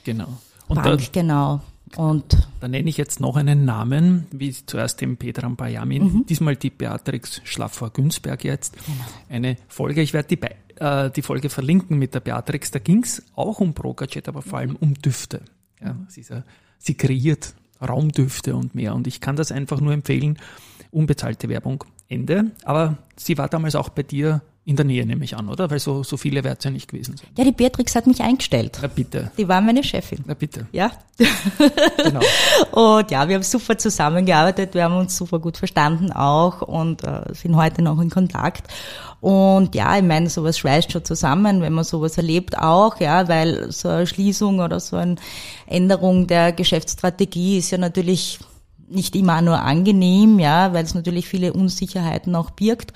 genau. 0.04 0.28
Und 0.68 0.82
Bank, 0.82 1.00
da, 1.00 1.20
genau. 1.20 1.60
Und 1.96 2.48
da 2.60 2.68
nenne 2.68 2.88
ich 2.88 2.96
jetzt 2.96 3.20
noch 3.20 3.36
einen 3.36 3.64
Namen, 3.64 4.26
wie 4.30 4.52
zuerst 4.52 5.00
den 5.00 5.16
Petram 5.16 5.56
Bayamin, 5.56 6.02
mhm. 6.02 6.26
diesmal 6.26 6.56
die 6.56 6.70
Beatrix 6.70 7.40
Schlaffer-Günzberg 7.44 8.44
jetzt. 8.44 8.74
Genau. 8.74 9.04
Eine 9.28 9.56
Folge, 9.68 10.02
ich 10.02 10.12
werde 10.12 10.28
die 10.28 10.36
äh, 10.80 11.10
die 11.10 11.22
Folge 11.22 11.50
verlinken 11.50 11.98
mit 11.98 12.14
der 12.14 12.20
Beatrix. 12.20 12.70
Da 12.70 12.78
ging 12.78 13.02
es 13.02 13.22
auch 13.34 13.60
um 13.60 13.72
Brokerjet, 13.74 14.28
aber 14.28 14.42
vor 14.42 14.58
allem 14.58 14.76
um 14.76 14.94
Düfte. 14.94 15.42
Ja, 15.80 15.96
sie, 16.08 16.20
ist, 16.22 16.32
sie 16.78 16.94
kreiert 16.94 17.54
Raumdüfte 17.80 18.56
und 18.56 18.74
mehr. 18.74 18.94
Und 18.94 19.06
ich 19.06 19.20
kann 19.20 19.36
das 19.36 19.52
einfach 19.52 19.80
nur 19.80 19.92
empfehlen. 19.92 20.38
Unbezahlte 20.90 21.48
Werbung. 21.48 21.84
Ende. 22.08 22.52
Aber 22.64 22.98
sie 23.16 23.38
war 23.38 23.48
damals 23.48 23.74
auch 23.74 23.90
bei 23.90 24.02
dir 24.02 24.42
in 24.68 24.76
der 24.76 24.84
Nähe, 24.84 25.06
nehme 25.06 25.24
ich 25.24 25.34
an, 25.34 25.48
oder? 25.48 25.70
Weil 25.70 25.78
so, 25.78 26.02
so 26.02 26.18
viele 26.18 26.44
wird 26.44 26.58
es 26.58 26.64
ja 26.64 26.70
nicht 26.70 26.90
gewesen 26.90 27.16
sein. 27.16 27.26
Ja, 27.38 27.44
die 27.44 27.52
Beatrix 27.52 27.94
hat 27.96 28.06
mich 28.06 28.20
eingestellt. 28.20 28.78
Na 28.82 28.88
bitte. 28.88 29.30
Die 29.38 29.48
war 29.48 29.62
meine 29.62 29.82
Chefin. 29.82 30.18
Na 30.26 30.34
bitte. 30.34 30.66
Ja. 30.72 30.90
Genau. 32.04 32.20
Und 32.72 33.10
ja, 33.10 33.26
wir 33.26 33.36
haben 33.36 33.42
super 33.42 33.78
zusammengearbeitet, 33.78 34.74
wir 34.74 34.84
haben 34.84 34.98
uns 34.98 35.16
super 35.16 35.38
gut 35.38 35.56
verstanden 35.56 36.12
auch 36.12 36.60
und 36.60 37.02
äh, 37.02 37.22
sind 37.32 37.56
heute 37.56 37.80
noch 37.80 37.98
in 37.98 38.10
Kontakt. 38.10 38.68
Und 39.20 39.74
ja, 39.74 39.96
ich 39.96 40.04
meine, 40.04 40.28
sowas 40.28 40.58
schweißt 40.58 40.92
schon 40.92 41.04
zusammen, 41.04 41.62
wenn 41.62 41.72
man 41.72 41.84
sowas 41.84 42.18
erlebt 42.18 42.58
auch, 42.58 43.00
ja, 43.00 43.26
weil 43.26 43.72
so 43.72 43.88
eine 43.88 44.06
Schließung 44.06 44.60
oder 44.60 44.80
so 44.80 44.96
eine 44.96 45.16
Änderung 45.66 46.26
der 46.26 46.52
Geschäftsstrategie 46.52 47.58
ist 47.58 47.70
ja 47.70 47.78
natürlich 47.78 48.38
nicht 48.90 49.16
immer 49.16 49.42
nur 49.42 49.60
angenehm, 49.60 50.38
ja, 50.38 50.72
weil 50.72 50.84
es 50.84 50.94
natürlich 50.94 51.28
viele 51.28 51.52
Unsicherheiten 51.52 52.34
auch 52.34 52.50
birgt. 52.50 52.92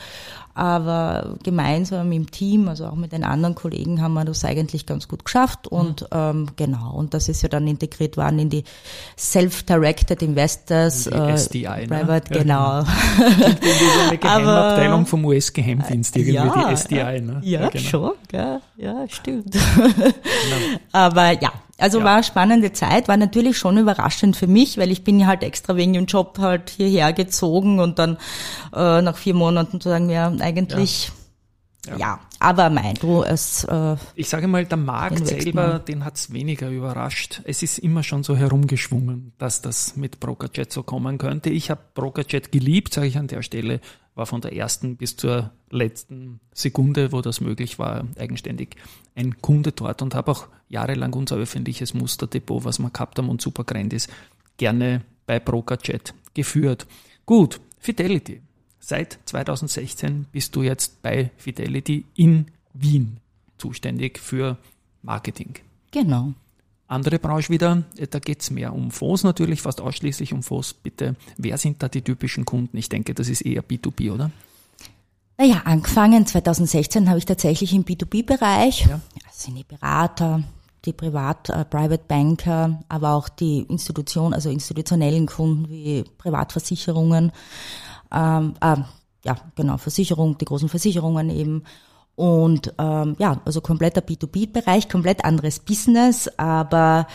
Aber 0.54 1.36
gemeinsam 1.42 2.12
im 2.12 2.30
Team, 2.30 2.68
also 2.68 2.86
auch 2.86 2.94
mit 2.94 3.12
den 3.12 3.24
anderen 3.24 3.54
Kollegen, 3.54 4.02
haben 4.02 4.12
wir 4.14 4.24
das 4.24 4.44
eigentlich 4.44 4.84
ganz 4.84 5.08
gut 5.08 5.24
geschafft. 5.24 5.66
Und 5.66 6.02
mhm. 6.02 6.06
ähm, 6.12 6.46
genau, 6.56 6.92
und 6.94 7.14
das 7.14 7.28
ist 7.28 7.42
ja 7.42 7.48
dann 7.48 7.66
integriert 7.66 8.16
worden 8.16 8.38
in 8.38 8.50
die 8.50 8.64
Self-Directed 9.18 10.22
Investors. 10.22 11.04
Die 11.04 11.10
äh, 11.10 11.34
SDI, 11.34 11.62
ne? 11.62 11.86
Private, 11.88 12.38
genau. 12.38 12.84
eine 14.08 14.18
Geheimabteilung 14.18 15.06
vom 15.06 15.24
US-Geheimdienst, 15.24 16.16
irgendwie 16.16 16.34
ja, 16.34 16.68
die 16.68 16.76
SDI. 16.76 17.20
Ne? 17.20 17.40
Ja, 17.42 17.62
ja 17.62 17.68
genau. 17.68 17.84
schon, 17.88 18.12
ja, 18.32 18.60
ja 18.76 19.08
stimmt. 19.08 19.52
Genau. 19.52 20.78
Aber 20.92 21.30
ja, 21.40 21.52
also 21.82 21.98
ja. 21.98 22.04
war 22.04 22.14
eine 22.14 22.22
spannende 22.22 22.72
Zeit, 22.72 23.08
war 23.08 23.16
natürlich 23.16 23.58
schon 23.58 23.76
überraschend 23.76 24.36
für 24.36 24.46
mich, 24.46 24.78
weil 24.78 24.92
ich 24.92 25.02
bin 25.02 25.18
ja 25.18 25.26
halt 25.26 25.42
extra 25.42 25.74
wegen 25.76 25.92
dem 25.92 26.06
Job 26.06 26.38
halt 26.38 26.70
hierher 26.70 27.12
gezogen 27.12 27.80
und 27.80 27.98
dann 27.98 28.18
äh, 28.72 29.02
nach 29.02 29.16
vier 29.16 29.34
Monaten 29.34 29.80
zu 29.80 29.88
sagen, 29.88 30.08
ja, 30.08 30.32
eigentlich, 30.38 31.08
ja, 31.08 31.12
ja. 31.98 32.20
aber 32.38 32.70
mein, 32.70 32.94
du, 32.94 33.22
es... 33.22 33.64
Äh, 33.64 33.96
ich 34.14 34.28
sage 34.28 34.46
mal, 34.46 34.64
der 34.64 34.78
Markt 34.78 35.26
selber, 35.26 35.78
den 35.80 36.04
hat's 36.04 36.32
weniger 36.32 36.70
überrascht. 36.70 37.42
Es 37.44 37.62
ist 37.62 37.78
immer 37.78 38.02
schon 38.02 38.22
so 38.22 38.36
herumgeschwungen, 38.36 39.32
dass 39.38 39.62
das 39.62 39.96
mit 39.96 40.20
Brokerjet 40.20 40.72
so 40.72 40.82
kommen 40.82 41.18
könnte. 41.18 41.50
Ich 41.50 41.70
habe 41.70 41.80
Brokerjet 41.94 42.52
geliebt, 42.52 42.94
sage 42.94 43.08
ich 43.08 43.18
an 43.18 43.26
der 43.26 43.42
Stelle, 43.42 43.80
war 44.14 44.26
von 44.26 44.40
der 44.40 44.54
ersten 44.54 44.96
bis 44.96 45.16
zur 45.16 45.50
letzten 45.70 46.40
Sekunde, 46.52 47.12
wo 47.12 47.20
das 47.22 47.40
möglich 47.40 47.78
war, 47.78 48.04
eigenständig 48.18 48.76
ein 49.14 49.40
Kunde 49.40 49.72
dort 49.72 50.02
und 50.02 50.14
habe 50.14 50.30
auch 50.30 50.48
jahrelang 50.68 51.12
unser 51.14 51.36
öffentliches 51.36 51.94
Musterdepot, 51.94 52.64
was 52.64 52.78
wir 52.78 52.90
gehabt 52.90 53.18
haben 53.18 53.28
und 53.28 53.40
super 53.40 53.64
grand 53.64 53.92
ist, 53.92 54.10
gerne 54.56 55.02
bei 55.26 55.40
Brokerjet 55.40 56.14
geführt. 56.34 56.86
Gut, 57.26 57.60
Fidelity. 57.78 58.42
Seit 58.84 59.20
2016 59.26 60.26
bist 60.32 60.56
du 60.56 60.62
jetzt 60.62 61.02
bei 61.02 61.30
Fidelity 61.36 62.04
in 62.16 62.46
Wien 62.74 63.18
zuständig 63.56 64.18
für 64.18 64.56
Marketing. 65.02 65.54
Genau. 65.92 66.32
Andere 66.88 67.20
Branche 67.20 67.48
wieder, 67.50 67.84
da 68.10 68.18
geht 68.18 68.42
es 68.42 68.50
mehr 68.50 68.74
um 68.74 68.90
Fonds 68.90 69.22
natürlich, 69.22 69.62
fast 69.62 69.80
ausschließlich 69.80 70.32
um 70.32 70.42
Fonds. 70.42 70.74
Bitte, 70.74 71.14
wer 71.38 71.58
sind 71.58 71.80
da 71.80 71.88
die 71.88 72.02
typischen 72.02 72.44
Kunden? 72.44 72.76
Ich 72.76 72.88
denke, 72.88 73.14
das 73.14 73.28
ist 73.28 73.42
eher 73.42 73.62
B2B, 73.62 74.12
oder? 74.12 74.32
Naja, 75.38 75.62
angefangen 75.64 76.26
2016 76.26 77.08
habe 77.08 77.18
ich 77.18 77.24
tatsächlich 77.24 77.72
im 77.74 77.84
B2B-Bereich, 77.84 78.86
ja. 78.86 79.00
das 79.24 79.44
sind 79.44 79.54
die 79.54 79.64
Berater, 79.64 80.42
die 80.84 80.92
Privat, 80.92 81.50
äh, 81.50 81.64
Private 81.64 82.02
Banker, 82.08 82.82
aber 82.88 83.12
auch 83.12 83.28
die 83.28 83.60
Institution, 83.60 84.34
also 84.34 84.50
institutionellen 84.50 85.26
Kunden 85.26 85.68
wie 85.70 86.04
Privatversicherungen, 86.18 87.30
ähm, 88.12 88.54
äh, 88.60 88.76
ja 89.24 89.36
genau, 89.54 89.76
Versicherung, 89.76 90.38
die 90.38 90.44
großen 90.44 90.68
Versicherungen 90.68 91.30
eben 91.30 91.64
und 92.14 92.74
ähm, 92.78 93.16
ja, 93.18 93.40
also 93.44 93.60
kompletter 93.60 94.02
B2B-Bereich, 94.02 94.88
komplett 94.88 95.24
anderes 95.24 95.60
Business, 95.60 96.28
aber 96.36 97.06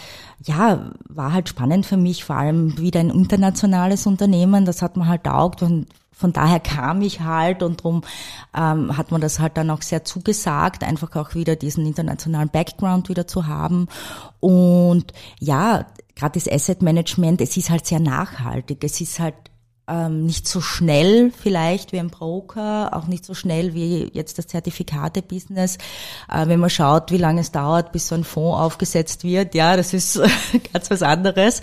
ja, 0.43 0.91
war 1.07 1.33
halt 1.33 1.49
spannend 1.49 1.85
für 1.85 1.97
mich, 1.97 2.23
vor 2.23 2.37
allem 2.37 2.77
wieder 2.77 2.99
ein 2.99 3.11
internationales 3.11 4.07
Unternehmen, 4.07 4.65
das 4.65 4.81
hat 4.81 4.97
man 4.97 5.07
halt 5.07 5.25
taugt 5.25 5.61
und 5.61 5.87
von 6.17 6.33
daher 6.33 6.59
kam 6.59 7.01
ich 7.03 7.21
halt 7.21 7.61
und 7.61 7.83
drum 7.83 8.01
ähm, 8.55 8.97
hat 8.97 9.11
man 9.11 9.21
das 9.21 9.39
halt 9.39 9.55
dann 9.55 9.69
auch 9.69 9.83
sehr 9.83 10.03
zugesagt, 10.03 10.83
einfach 10.83 11.15
auch 11.15 11.35
wieder 11.35 11.55
diesen 11.55 11.85
internationalen 11.85 12.49
Background 12.49 13.07
wieder 13.07 13.27
zu 13.27 13.45
haben. 13.45 13.87
Und 14.39 15.13
ja, 15.39 15.85
gerade 16.15 16.39
das 16.39 16.51
Asset 16.51 16.81
Management, 16.81 17.39
es 17.39 17.55
ist 17.55 17.69
halt 17.69 17.85
sehr 17.85 17.99
nachhaltig. 17.99 18.83
Es 18.83 18.99
ist 18.99 19.19
halt 19.19 19.35
ähm, 19.87 20.25
nicht 20.25 20.47
so 20.47 20.61
schnell 20.61 21.31
vielleicht 21.31 21.91
wie 21.91 21.99
ein 21.99 22.09
Broker, 22.09 22.89
auch 22.93 23.07
nicht 23.07 23.25
so 23.25 23.33
schnell 23.33 23.73
wie 23.73 24.09
jetzt 24.13 24.37
das 24.37 24.47
Zertifikate-Business. 24.47 25.77
Äh, 26.31 26.47
wenn 26.47 26.59
man 26.59 26.69
schaut, 26.69 27.11
wie 27.11 27.17
lange 27.17 27.41
es 27.41 27.51
dauert, 27.51 27.91
bis 27.91 28.07
so 28.07 28.15
ein 28.15 28.23
Fonds 28.23 28.59
aufgesetzt 28.59 29.23
wird, 29.23 29.55
ja, 29.55 29.77
das 29.77 29.93
ist 29.93 30.19
ganz 30.73 30.91
was 30.91 31.01
anderes. 31.01 31.61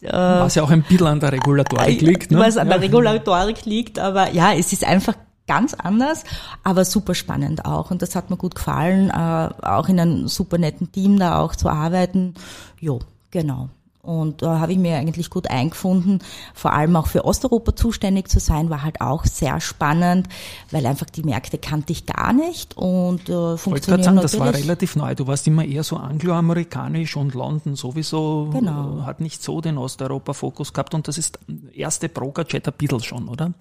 Äh, 0.00 0.12
was 0.12 0.54
ja 0.54 0.62
auch 0.62 0.70
ein 0.70 0.82
bisschen 0.82 1.06
an 1.06 1.20
der 1.20 1.32
Regulatorik 1.32 2.00
liegt. 2.00 2.30
Ne? 2.30 2.38
Was 2.38 2.56
an 2.56 2.68
der 2.68 2.80
Regulatorik 2.80 3.64
liegt, 3.64 3.98
aber 3.98 4.32
ja, 4.32 4.54
es 4.54 4.72
ist 4.72 4.84
einfach 4.84 5.14
ganz 5.46 5.74
anders, 5.74 6.24
aber 6.62 6.84
super 6.84 7.14
spannend 7.14 7.64
auch. 7.64 7.90
Und 7.90 8.02
das 8.02 8.14
hat 8.14 8.30
mir 8.30 8.36
gut 8.36 8.54
gefallen, 8.54 9.10
äh, 9.10 9.48
auch 9.66 9.88
in 9.88 9.98
einem 9.98 10.28
super 10.28 10.58
netten 10.58 10.92
Team 10.92 11.18
da 11.18 11.40
auch 11.40 11.56
zu 11.56 11.68
arbeiten. 11.68 12.34
Jo, 12.78 13.00
genau. 13.30 13.70
Und 14.08 14.40
da 14.40 14.58
habe 14.58 14.72
ich 14.72 14.78
mir 14.78 14.96
eigentlich 14.96 15.28
gut 15.28 15.50
eingefunden. 15.50 16.20
Vor 16.54 16.72
allem 16.72 16.96
auch 16.96 17.08
für 17.08 17.26
Osteuropa 17.26 17.76
zuständig 17.76 18.28
zu 18.28 18.40
sein, 18.40 18.70
war 18.70 18.82
halt 18.82 19.02
auch 19.02 19.26
sehr 19.26 19.60
spannend, 19.60 20.28
weil 20.70 20.86
einfach 20.86 21.10
die 21.10 21.22
Märkte 21.22 21.58
kannte 21.58 21.92
ich 21.92 22.06
gar 22.06 22.32
nicht 22.32 22.74
und 22.74 23.28
äh, 23.28 23.58
funktionieren 23.58 24.02
sagen, 24.02 24.16
Das 24.22 24.38
war 24.38 24.54
relativ 24.54 24.96
neu. 24.96 25.14
Du 25.14 25.26
warst 25.26 25.46
immer 25.46 25.62
eher 25.62 25.84
so 25.84 25.96
angloamerikanisch 25.98 27.18
und 27.18 27.34
London 27.34 27.76
sowieso 27.76 28.48
genau. 28.50 29.02
hat 29.04 29.20
nicht 29.20 29.42
so 29.42 29.60
den 29.60 29.76
Osteuropa-Fokus 29.76 30.72
gehabt 30.72 30.94
und 30.94 31.06
das 31.06 31.18
ist 31.18 31.38
erste 31.74 32.08
Broker-Chat 32.08 32.66
ein 32.66 32.74
bisschen 32.78 33.00
schon, 33.00 33.28
oder? 33.28 33.52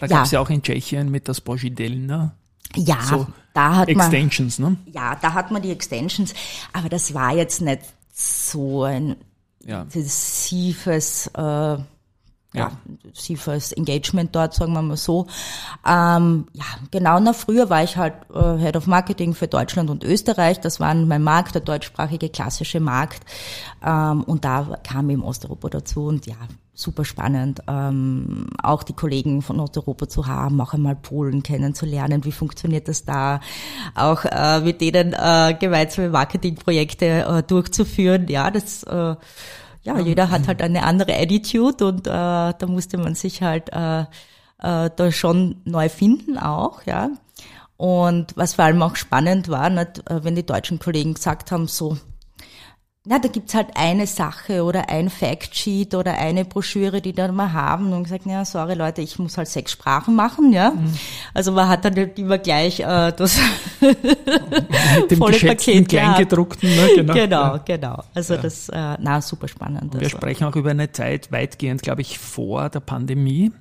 Da 0.00 0.06
ja. 0.06 0.06
gab 0.06 0.26
es 0.26 0.32
ja 0.32 0.40
auch 0.40 0.50
in 0.50 0.62
Tschechien 0.62 1.10
mit 1.10 1.28
das 1.28 1.40
Bogidelna. 1.40 2.34
Ja, 2.76 2.98
so 3.08 3.26
da 3.54 3.76
hat 3.76 3.88
Extensions, 3.88 4.58
man, 4.58 4.72
ne? 4.72 4.92
Ja, 4.92 5.16
da 5.22 5.32
hat 5.32 5.50
man 5.50 5.62
die 5.62 5.70
Extensions, 5.70 6.34
aber 6.74 6.90
das 6.90 7.14
war 7.14 7.34
jetzt 7.34 7.62
nicht 7.62 7.80
so 8.12 8.82
ein 8.82 9.16
ja. 9.64 9.82
intensives, 9.82 11.28
äh, 11.34 11.76
ja. 12.58 12.68
ja, 12.68 12.72
intensives 13.04 13.72
Engagement 13.72 14.34
dort, 14.34 14.54
sagen 14.54 14.72
wir 14.72 14.82
mal 14.82 14.96
so. 14.96 15.26
Ähm, 15.86 16.46
ja, 16.52 16.64
genau, 16.90 17.20
na 17.20 17.32
früher 17.32 17.70
war 17.70 17.82
ich 17.82 17.96
halt 17.96 18.14
äh, 18.34 18.58
Head 18.58 18.76
of 18.76 18.86
Marketing 18.86 19.34
für 19.34 19.48
Deutschland 19.48 19.90
und 19.90 20.04
Österreich. 20.04 20.60
Das 20.60 20.80
war 20.80 20.94
mein 20.94 21.22
Markt, 21.22 21.54
der 21.54 21.62
deutschsprachige 21.62 22.28
klassische 22.28 22.80
Markt. 22.80 23.22
Ähm, 23.84 24.22
und 24.24 24.44
da 24.44 24.78
kam 24.82 25.10
eben 25.10 25.22
Osteuropa 25.22 25.68
dazu 25.68 26.06
und 26.06 26.26
ja, 26.26 26.36
super 26.78 27.04
spannend, 27.04 27.60
ähm, 27.66 28.46
auch 28.62 28.84
die 28.84 28.92
Kollegen 28.92 29.42
von 29.42 29.58
Osteuropa 29.58 30.08
zu 30.08 30.28
haben, 30.28 30.60
auch 30.60 30.74
einmal 30.74 30.94
Polen 30.94 31.42
kennenzulernen, 31.42 32.24
wie 32.24 32.30
funktioniert 32.30 32.86
das 32.86 33.04
da, 33.04 33.40
auch 33.96 34.24
äh, 34.24 34.60
mit 34.60 34.80
denen 34.80 35.12
äh, 35.12 35.56
gemeinsame 35.58 36.10
Marketingprojekte 36.10 37.06
äh, 37.06 37.42
durchzuführen. 37.42 38.28
Ja, 38.28 38.52
das 38.52 38.84
äh, 38.84 39.16
ja, 39.88 39.98
jeder 39.98 40.28
hat 40.28 40.48
halt 40.48 40.60
eine 40.60 40.82
andere 40.82 41.14
Attitude 41.14 41.86
und 41.86 42.06
äh, 42.06 42.10
da 42.10 42.66
musste 42.66 42.98
man 42.98 43.14
sich 43.14 43.42
halt 43.42 43.72
äh, 43.72 44.00
äh, 44.00 44.90
da 44.94 45.10
schon 45.10 45.62
neu 45.64 45.88
finden 45.88 46.36
auch, 46.36 46.82
ja. 46.84 47.08
Und 47.78 48.36
was 48.36 48.54
vor 48.54 48.66
allem 48.66 48.82
auch 48.82 48.96
spannend 48.96 49.48
war, 49.48 49.70
nicht, 49.70 50.10
äh, 50.10 50.24
wenn 50.24 50.34
die 50.34 50.44
deutschen 50.44 50.78
Kollegen 50.78 51.14
gesagt 51.14 51.52
haben, 51.52 51.68
so, 51.68 51.96
na, 53.08 53.18
da 53.18 53.28
gibt's 53.28 53.54
halt 53.54 53.68
eine 53.74 54.06
Sache 54.06 54.62
oder 54.62 54.90
ein 54.90 55.08
Factsheet 55.08 55.94
oder 55.94 56.18
eine 56.18 56.44
Broschüre, 56.44 57.00
die 57.00 57.14
dann 57.14 57.34
mal 57.34 57.54
haben 57.54 57.94
und 57.94 58.02
gesagt, 58.02 58.26
ja, 58.26 58.44
sorry 58.44 58.74
Leute, 58.74 59.00
ich 59.00 59.18
muss 59.18 59.38
halt 59.38 59.48
sechs 59.48 59.72
Sprachen 59.72 60.14
machen, 60.14 60.52
ja. 60.52 60.72
Mhm. 60.72 60.92
Also 61.32 61.52
man 61.52 61.68
hat 61.68 61.86
dann 61.86 61.96
halt 61.96 62.18
immer 62.18 62.36
gleich 62.36 62.80
äh, 62.80 63.12
das 63.12 63.40
Mit 63.80 65.10
dem 65.10 65.18
volle 65.18 65.38
Paket 65.38 65.88
Kleingedruckten, 65.88 66.68
ne? 66.68 66.88
genau. 66.96 67.14
Genau, 67.14 67.58
genau. 67.64 68.04
Also 68.14 68.34
ja. 68.34 68.42
das, 68.42 68.68
äh, 68.68 68.96
na, 69.00 69.22
super 69.22 69.48
spannend. 69.48 69.98
Wir 69.98 70.10
sprechen 70.10 70.44
auch 70.44 70.56
über 70.56 70.70
eine 70.70 70.92
Zeit 70.92 71.32
weitgehend, 71.32 71.80
glaube 71.80 72.02
ich, 72.02 72.18
vor 72.18 72.68
der 72.68 72.80
Pandemie. 72.80 73.52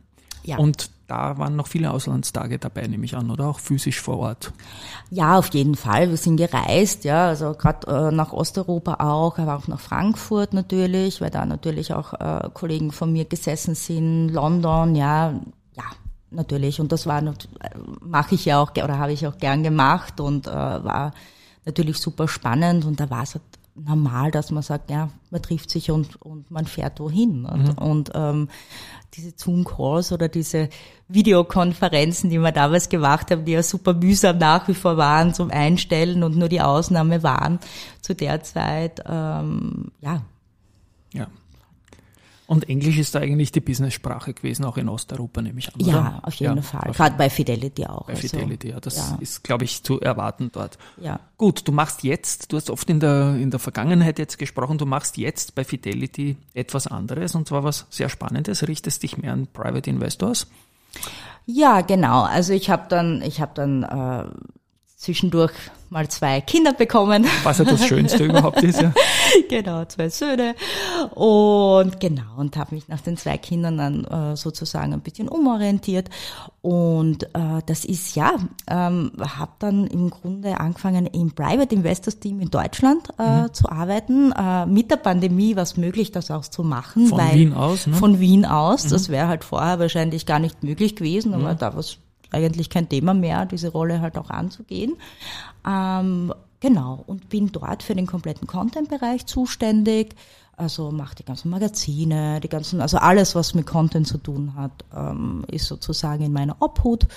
Ja. 0.44 0.58
Und 0.58 0.90
da 1.08 1.38
waren 1.38 1.56
noch 1.56 1.68
viele 1.68 1.92
Auslandstage 1.92 2.60
dabei, 2.60 2.86
nehme 2.88 3.06
ich 3.06 3.16
an, 3.16 3.32
oder 3.32 3.48
auch 3.48 3.60
physisch 3.60 4.02
vor 4.02 4.20
Ort? 4.20 4.52
Ja, 5.10 5.38
auf 5.38 5.48
jeden 5.54 5.76
Fall. 5.76 6.10
Wir 6.10 6.18
sind 6.18 6.38
gereist, 6.38 7.06
ja, 7.06 7.28
also 7.28 7.54
gerade 7.54 7.88
äh, 7.88 8.12
nach 8.12 8.34
Osteuropa 8.34 8.96
auch, 8.96 9.38
aber 9.38 9.56
auch 9.56 9.68
nach 9.68 9.80
Frankfurt 9.80 10.54
natürlich, 10.54 11.22
weil 11.22 11.30
da 11.30 11.46
natürlich 11.46 11.94
auch 11.94 12.14
äh, 12.14 12.50
Kollegen 12.54 12.92
von 12.92 13.14
mir 13.14 13.26
gesessen 13.26 13.74
sind, 13.76 14.30
London, 14.30 14.96
ja, 14.96 15.32
ja, 15.76 15.84
natürlich. 16.32 16.82
Und 16.82 16.92
das 16.92 17.08
war, 17.08 17.22
mache 18.02 18.36
ich 18.36 18.46
ja 18.46 18.60
auch, 18.62 18.72
oder 18.72 19.00
habe 19.00 19.14
ich 19.14 19.26
auch 19.28 19.38
gern 19.38 19.64
gemacht 19.64 20.20
und 20.20 20.48
äh, 20.48 20.52
war 20.52 21.14
natürlich 21.66 22.00
super 22.00 22.28
spannend. 22.28 22.86
Und 22.86 23.00
da 23.00 23.10
war 23.10 23.24
es 23.24 23.36
halt 23.36 23.44
normal, 23.86 24.32
dass 24.32 24.52
man 24.52 24.64
sagt, 24.64 24.90
ja, 24.90 25.10
man 25.30 25.42
trifft 25.42 25.70
sich 25.70 25.92
und, 25.92 26.22
und 26.22 26.50
man 26.52 26.66
fährt 26.66 27.00
wohin. 27.00 27.46
Und, 27.46 27.68
mhm. 27.68 27.78
und 27.78 28.12
ähm, 28.16 28.50
diese 29.14 29.34
Zoom-Calls 29.36 30.12
oder 30.12 30.28
diese 30.28 30.70
Videokonferenzen, 31.08 32.30
die 32.30 32.40
wir 32.40 32.52
damals 32.52 32.90
gemacht 32.90 33.32
haben, 33.32 33.46
die 33.46 33.54
ja 33.54 33.64
super 33.64 33.94
mühsam 33.94 34.38
nach 34.38 34.68
wie 34.68 34.74
vor 34.74 34.98
waren 34.98 35.34
zum 35.34 35.52
Einstellen 35.52 36.24
und 36.24 36.38
nur 36.38 36.50
die 36.50 36.62
Ausnahme 36.62 37.24
waren 37.24 37.60
zu 38.02 38.14
der 38.16 38.44
Zeit, 38.44 39.02
ähm, 39.08 39.92
ja. 40.02 40.14
Ja, 40.14 40.22
und 42.48 42.70
Englisch 42.70 42.98
ist 42.98 43.14
da 43.14 43.20
eigentlich 43.20 43.52
die 43.52 43.60
Business-Sprache 43.60 44.34
gewesen, 44.34 44.64
auch 44.64 44.78
in 44.78 44.88
Osteuropa, 44.88 45.42
nehme 45.42 45.60
ich 45.60 45.68
an. 45.76 45.82
Ja, 45.82 46.00
oder? 46.00 46.20
auf 46.24 46.34
jeden 46.36 46.56
ja, 46.56 46.62
Fall. 46.62 46.92
Gerade 46.94 47.18
bei 47.18 47.30
Fidelity 47.30 47.86
auch. 47.86 48.06
Bei 48.06 48.14
also, 48.14 48.26
Fidelity, 48.26 48.70
ja. 48.70 48.80
Das 48.80 48.96
ja. 48.96 49.18
ist, 49.20 49.44
glaube 49.44 49.66
ich, 49.66 49.84
zu 49.84 50.00
erwarten 50.00 50.50
dort. 50.54 50.78
Ja. 50.96 51.20
Gut, 51.38 51.68
du 51.68 51.74
machst 51.74 52.04
jetzt, 52.04 52.54
du 52.54 52.56
hast 52.56 52.70
oft 52.70 52.90
in 52.90 53.02
der, 53.02 53.36
in 53.36 53.52
der 53.52 53.60
Vergangenheit 53.60 54.18
jetzt 54.18 54.38
gesprochen, 54.38 54.78
du 54.78 54.86
machst 54.86 55.18
jetzt 55.18 55.56
bei 55.56 55.66
Fidelity 55.66 56.38
etwas 56.54 56.88
anderes 56.88 57.36
und 57.36 57.50
zwar 57.50 57.66
was 57.66 57.86
sehr 57.90 58.08
Spannendes, 58.08 58.66
richtest 58.66 59.04
dich 59.04 59.18
mehr 59.18 59.34
an 59.34 59.48
Private 59.48 59.90
Investors. 59.90 60.48
Ja, 61.46 61.82
genau. 61.82 62.24
Also 62.24 62.54
ich 62.54 62.70
habe 62.70 62.86
dann, 62.88 63.22
ich 63.24 63.42
habe 63.42 63.52
dann 63.56 63.84
äh, 63.84 64.24
zwischendurch 64.96 65.54
mal 65.90 66.08
zwei 66.10 66.42
Kinder 66.42 66.74
bekommen. 66.74 67.26
Was 67.44 67.60
ja 67.60 67.66
das 67.66 67.86
Schönste 67.86 68.24
überhaupt 68.26 68.64
ist, 68.64 68.82
ja. 68.82 68.94
Genau, 69.50 69.86
zwei 69.86 70.10
Söhne. 70.10 70.56
Und 71.14 72.00
genau, 72.00 72.38
und 72.38 72.58
habe 72.58 72.76
mich 72.76 72.88
nach 72.88 73.02
den 73.02 73.18
zwei 73.18 73.38
Kindern 73.38 73.78
dann 73.78 74.06
äh, 74.06 74.36
sozusagen 74.36 74.94
ein 74.94 75.02
bisschen 75.02 75.28
umorientiert. 75.30 76.10
Und 76.62 77.24
äh, 77.24 77.62
das 77.66 77.86
ist 77.86 78.16
ja, 78.16 78.34
ähm, 78.70 79.12
habe 79.20 79.52
dann 79.60 79.88
im 79.88 80.10
Grunde 80.10 80.60
angefangen, 80.60 81.06
im 81.08 81.32
Private 81.32 81.74
Investors 81.74 82.20
Team 82.20 82.40
in 82.40 82.50
Deutschland 82.50 83.08
äh, 83.18 83.44
mhm. 83.44 83.54
zu 83.54 83.70
arbeiten. 83.70 84.32
Äh, 84.34 84.66
mit 84.66 84.92
der 84.92 84.98
Pandemie 84.98 85.56
war 85.56 85.64
es 85.64 85.78
möglich, 85.78 86.12
das 86.12 86.32
auch 86.32 86.46
zu 86.46 86.64
machen. 86.64 87.08
Von 87.08 87.20
weil, 87.20 87.36
Wien 87.36 87.54
aus, 87.54 87.88
ne? 87.88 87.96
Von 87.96 88.20
Wien 88.20 88.46
aus. 88.46 88.86
Mhm. 88.86 88.90
Das 88.90 89.10
wäre 89.10 89.28
halt 89.28 89.44
vorher 89.44 89.80
wahrscheinlich 89.80 90.26
gar 90.26 90.40
nicht 90.40 90.64
möglich 90.64 90.96
gewesen, 90.96 91.34
aber 91.34 91.54
mhm. 91.54 91.58
da 91.58 91.74
war 91.74 91.80
es 91.80 91.98
eigentlich 92.32 92.70
kein 92.70 92.90
Thema 92.90 93.14
mehr, 93.14 93.46
diese 93.46 93.70
Rolle 93.70 94.02
halt 94.02 94.18
auch 94.18 94.30
anzugehen. 94.30 94.96
Ähm, 95.68 96.34
genau, 96.60 97.04
und 97.08 97.30
bin 97.30 97.52
dort 97.52 97.84
für 97.84 97.96
den 97.96 98.08
kompletten 98.08 98.48
Content-Bereich 98.48 99.26
zuständig. 99.26 100.16
Also 100.56 100.92
mache 100.92 101.16
die 101.16 101.24
ganzen 101.24 101.52
Magazine, 101.52 102.40
die 102.42 102.50
ganzen, 102.50 102.82
also 102.82 102.98
alles, 102.98 103.36
was 103.36 103.54
mit 103.54 103.68
Content 103.68 104.08
zu 104.08 104.18
tun 104.18 104.56
hat, 104.56 104.72
ähm, 104.96 105.46
ist 105.52 105.68
sozusagen 105.68 106.24
in 106.24 106.34
meiner 106.34 106.56
Obhut. 106.60 107.08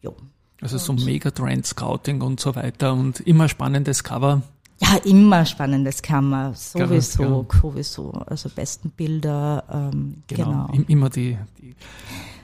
Jo. 0.00 0.16
Also 0.60 0.78
so 0.78 0.94
Megatrend-Scouting 0.94 2.22
und 2.22 2.40
so 2.40 2.56
weiter 2.56 2.94
und 2.94 3.20
immer 3.20 3.48
spannendes 3.48 4.02
Cover. 4.02 4.42
Ja, 4.80 4.96
immer 5.04 5.44
spannendes 5.44 6.02
Cover, 6.02 6.52
sowieso, 6.54 7.46
ja. 7.52 7.60
sowieso. 7.60 8.10
Also 8.26 8.48
besten 8.48 8.90
Bilder, 8.90 9.64
ähm, 9.70 10.22
genau. 10.26 10.68
genau. 10.68 10.84
Immer 10.88 11.10
die, 11.10 11.36
die 11.60 11.74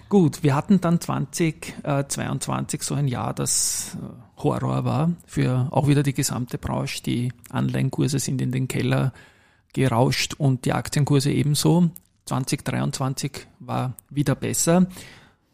Gut, 0.09 0.43
wir 0.43 0.55
hatten 0.55 0.81
dann 0.81 1.01
2022 1.01 2.83
so 2.83 2.95
ein 2.95 3.09
Jahr, 3.09 3.35
das 3.35 3.97
äh, 4.01 4.43
Horror 4.43 4.85
war 4.85 5.13
für 5.27 5.69
auch 5.71 5.89
wieder 5.89 6.03
die 6.03 6.15
gesamte 6.15 6.59
Branche. 6.59 7.03
Die 7.03 7.33
Anleihenkurse 7.51 8.19
sind 8.19 8.41
in 8.41 8.53
den 8.53 8.69
Keller 8.69 9.13
gerauscht 9.73 10.35
und 10.35 10.65
die 10.65 10.73
Aktienkurse 10.73 11.31
ebenso. 11.33 11.91
2023 12.27 13.47
war 13.61 13.95
wieder 14.11 14.35
besser. 14.35 14.87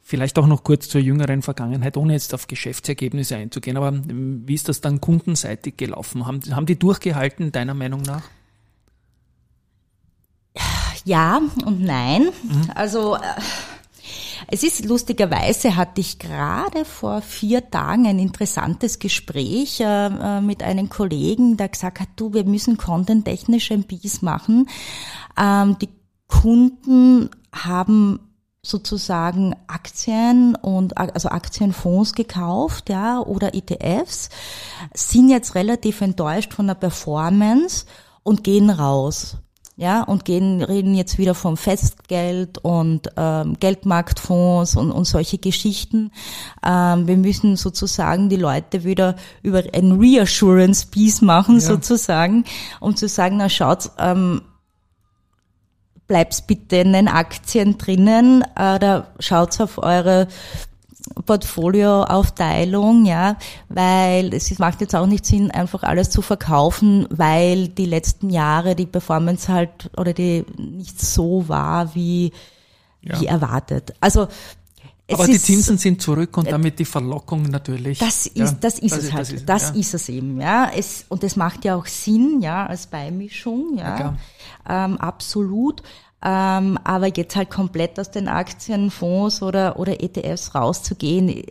Vielleicht 0.02 0.38
auch 0.38 0.46
noch 0.46 0.64
kurz 0.64 0.88
zur 0.88 1.00
jüngeren 1.00 1.42
Vergangenheit, 1.42 1.96
ohne 1.96 2.14
jetzt 2.14 2.34
auf 2.34 2.48
Geschäftsergebnisse 2.48 3.36
einzugehen. 3.36 3.76
Aber 3.76 3.88
ähm, 3.88 4.42
wie 4.44 4.54
ist 4.54 4.68
das 4.68 4.80
dann 4.80 5.00
kundenseitig 5.00 5.76
gelaufen? 5.76 6.26
Haben, 6.26 6.40
haben 6.54 6.66
die 6.66 6.78
durchgehalten, 6.78 7.52
deiner 7.52 7.74
Meinung 7.74 8.02
nach? 8.02 8.22
Ja 11.04 11.40
und 11.64 11.80
nein. 11.80 12.24
Mhm. 12.42 12.70
Also 12.74 13.16
äh, 13.16 13.20
es 14.48 14.62
ist 14.62 14.84
lustigerweise 14.84 15.76
hatte 15.76 16.00
ich 16.00 16.18
gerade 16.18 16.84
vor 16.84 17.22
vier 17.22 17.70
Tagen 17.70 18.06
ein 18.06 18.18
interessantes 18.18 18.98
Gespräch 18.98 19.80
äh, 19.80 20.06
äh, 20.06 20.40
mit 20.40 20.62
einem 20.62 20.88
Kollegen, 20.88 21.56
der 21.56 21.68
gesagt 21.68 22.00
hat, 22.00 22.08
du, 22.16 22.32
wir 22.32 22.44
müssen 22.44 22.76
content-technisch 22.76 23.70
ein 23.70 23.84
Bies 23.84 24.22
machen. 24.22 24.68
Ähm, 25.38 25.76
die 25.80 25.88
Kunden 26.26 27.30
haben 27.52 28.20
sozusagen 28.62 29.56
Aktien 29.66 30.54
und 30.54 30.98
also 30.98 31.30
Aktienfonds 31.30 32.12
gekauft, 32.12 32.90
ja, 32.90 33.20
oder 33.20 33.54
ETFs, 33.54 34.28
sind 34.92 35.30
jetzt 35.30 35.54
relativ 35.54 36.00
enttäuscht 36.02 36.52
von 36.52 36.66
der 36.66 36.74
Performance 36.74 37.86
und 38.22 38.44
gehen 38.44 38.68
raus 38.68 39.38
ja, 39.80 40.02
und 40.02 40.26
gehen, 40.26 40.60
reden 40.62 40.94
jetzt 40.94 41.16
wieder 41.16 41.34
vom 41.34 41.56
Festgeld 41.56 42.58
und 42.58 43.08
ähm, 43.16 43.56
Geldmarktfonds 43.58 44.76
und, 44.76 44.92
und 44.92 45.06
solche 45.06 45.38
Geschichten. 45.38 46.12
Ähm, 46.62 47.06
wir 47.06 47.16
müssen 47.16 47.56
sozusagen 47.56 48.28
die 48.28 48.36
Leute 48.36 48.84
wieder 48.84 49.16
über 49.42 49.62
ein 49.72 49.92
Reassurance 49.92 50.86
Piece 50.86 51.22
machen, 51.22 51.54
ja. 51.54 51.60
sozusagen, 51.62 52.44
um 52.80 52.94
zu 52.94 53.08
sagen, 53.08 53.38
na 53.38 53.48
schaut, 53.48 53.90
ähm, 53.98 54.42
bleibt's 56.06 56.42
bitte 56.42 56.76
in 56.76 56.92
den 56.92 57.08
Aktien 57.08 57.78
drinnen 57.78 58.44
oder 58.54 59.06
schaut 59.18 59.58
auf 59.62 59.78
eure 59.78 60.28
Portfolioaufteilung, 61.26 63.04
ja, 63.04 63.36
weil 63.68 64.32
es 64.34 64.58
macht 64.58 64.80
jetzt 64.80 64.94
auch 64.94 65.06
nicht 65.06 65.26
Sinn, 65.26 65.50
einfach 65.50 65.82
alles 65.82 66.10
zu 66.10 66.22
verkaufen, 66.22 67.06
weil 67.10 67.68
die 67.68 67.86
letzten 67.86 68.30
Jahre 68.30 68.74
die 68.74 68.86
Performance 68.86 69.52
halt 69.52 69.90
oder 69.96 70.12
die 70.12 70.44
nicht 70.56 71.00
so 71.00 71.48
war 71.48 71.94
wie, 71.94 72.32
ja. 73.02 73.20
wie 73.20 73.26
erwartet. 73.26 73.92
Also 74.00 74.28
aber 75.12 75.26
die 75.26 75.38
Zinsen 75.38 75.78
sind 75.78 76.00
zurück 76.00 76.36
und 76.36 76.50
damit 76.50 76.78
die 76.78 76.84
Verlockung 76.84 77.42
natürlich. 77.42 77.98
Das 77.98 78.26
ist, 78.26 78.36
ja, 78.36 78.52
das 78.60 78.78
ist 78.78 78.96
das 78.96 79.04
es 79.04 79.12
halt. 79.12 79.20
Das, 79.20 79.32
ist, 79.32 79.48
das 79.48 79.62
ja. 79.70 79.80
ist 79.80 79.94
es 79.94 80.08
eben, 80.08 80.40
ja. 80.40 80.70
Es, 80.74 81.04
und 81.08 81.24
es 81.24 81.36
macht 81.36 81.64
ja 81.64 81.74
auch 81.76 81.86
Sinn, 81.86 82.40
ja, 82.40 82.66
als 82.66 82.86
Beimischung, 82.86 83.78
ja. 83.78 83.98
ja 83.98 84.16
ähm, 84.68 84.98
absolut. 84.98 85.82
Ähm, 86.22 86.78
aber 86.84 87.06
jetzt 87.06 87.34
halt 87.34 87.50
komplett 87.50 87.98
aus 87.98 88.10
den 88.10 88.28
Aktienfonds 88.28 89.42
oder, 89.42 89.78
oder 89.78 90.02
ETFs 90.02 90.54
rauszugehen, 90.54 91.42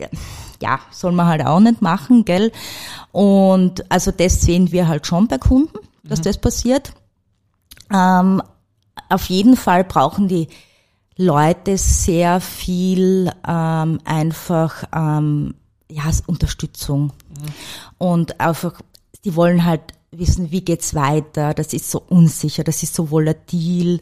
ja, 0.62 0.78
soll 0.92 1.12
man 1.12 1.26
halt 1.26 1.44
auch 1.44 1.58
nicht 1.58 1.82
machen, 1.82 2.24
gell? 2.24 2.52
Und 3.10 3.90
also 3.90 4.12
das 4.12 4.42
sehen 4.42 4.70
wir 4.70 4.86
halt 4.86 5.06
schon 5.06 5.26
bei 5.26 5.38
Kunden, 5.38 5.78
dass 6.04 6.20
mhm. 6.20 6.24
das 6.24 6.38
passiert. 6.38 6.92
Ähm, 7.92 8.40
auf 9.08 9.24
jeden 9.24 9.56
Fall 9.56 9.82
brauchen 9.82 10.28
die 10.28 10.48
Leute 11.16 11.76
sehr 11.76 12.40
viel 12.40 13.30
ähm, 13.46 13.98
einfach 14.04 14.84
ähm, 14.94 15.54
ja, 15.90 16.04
Unterstützung. 16.26 17.12
Mhm. 17.28 17.52
Und 17.98 18.40
einfach, 18.40 18.80
die 19.24 19.34
wollen 19.34 19.64
halt 19.64 19.82
wissen, 20.12 20.50
wie 20.50 20.62
geht's 20.62 20.94
weiter, 20.94 21.54
das 21.54 21.72
ist 21.72 21.90
so 21.90 22.02
unsicher, 22.08 22.64
das 22.64 22.82
ist 22.82 22.94
so 22.94 23.10
volatil, 23.10 24.00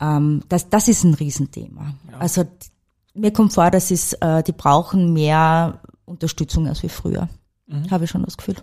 ähm, 0.00 0.42
das, 0.48 0.68
das 0.68 0.88
ist 0.88 1.04
ein 1.04 1.14
Riesenthema. 1.14 1.94
Ja. 2.10 2.18
Also 2.18 2.44
mir 3.14 3.32
kommt 3.32 3.52
vor, 3.52 3.70
dass 3.70 3.90
ist, 3.90 4.14
äh, 4.22 4.42
die 4.42 4.52
brauchen 4.52 5.12
mehr 5.12 5.80
Unterstützung 6.04 6.68
als 6.68 6.82
wie 6.82 6.88
früher. 6.88 7.28
Mhm. 7.66 7.90
Habe 7.90 8.04
ich 8.04 8.10
schon 8.10 8.24
das 8.24 8.36
Gefühl. 8.36 8.56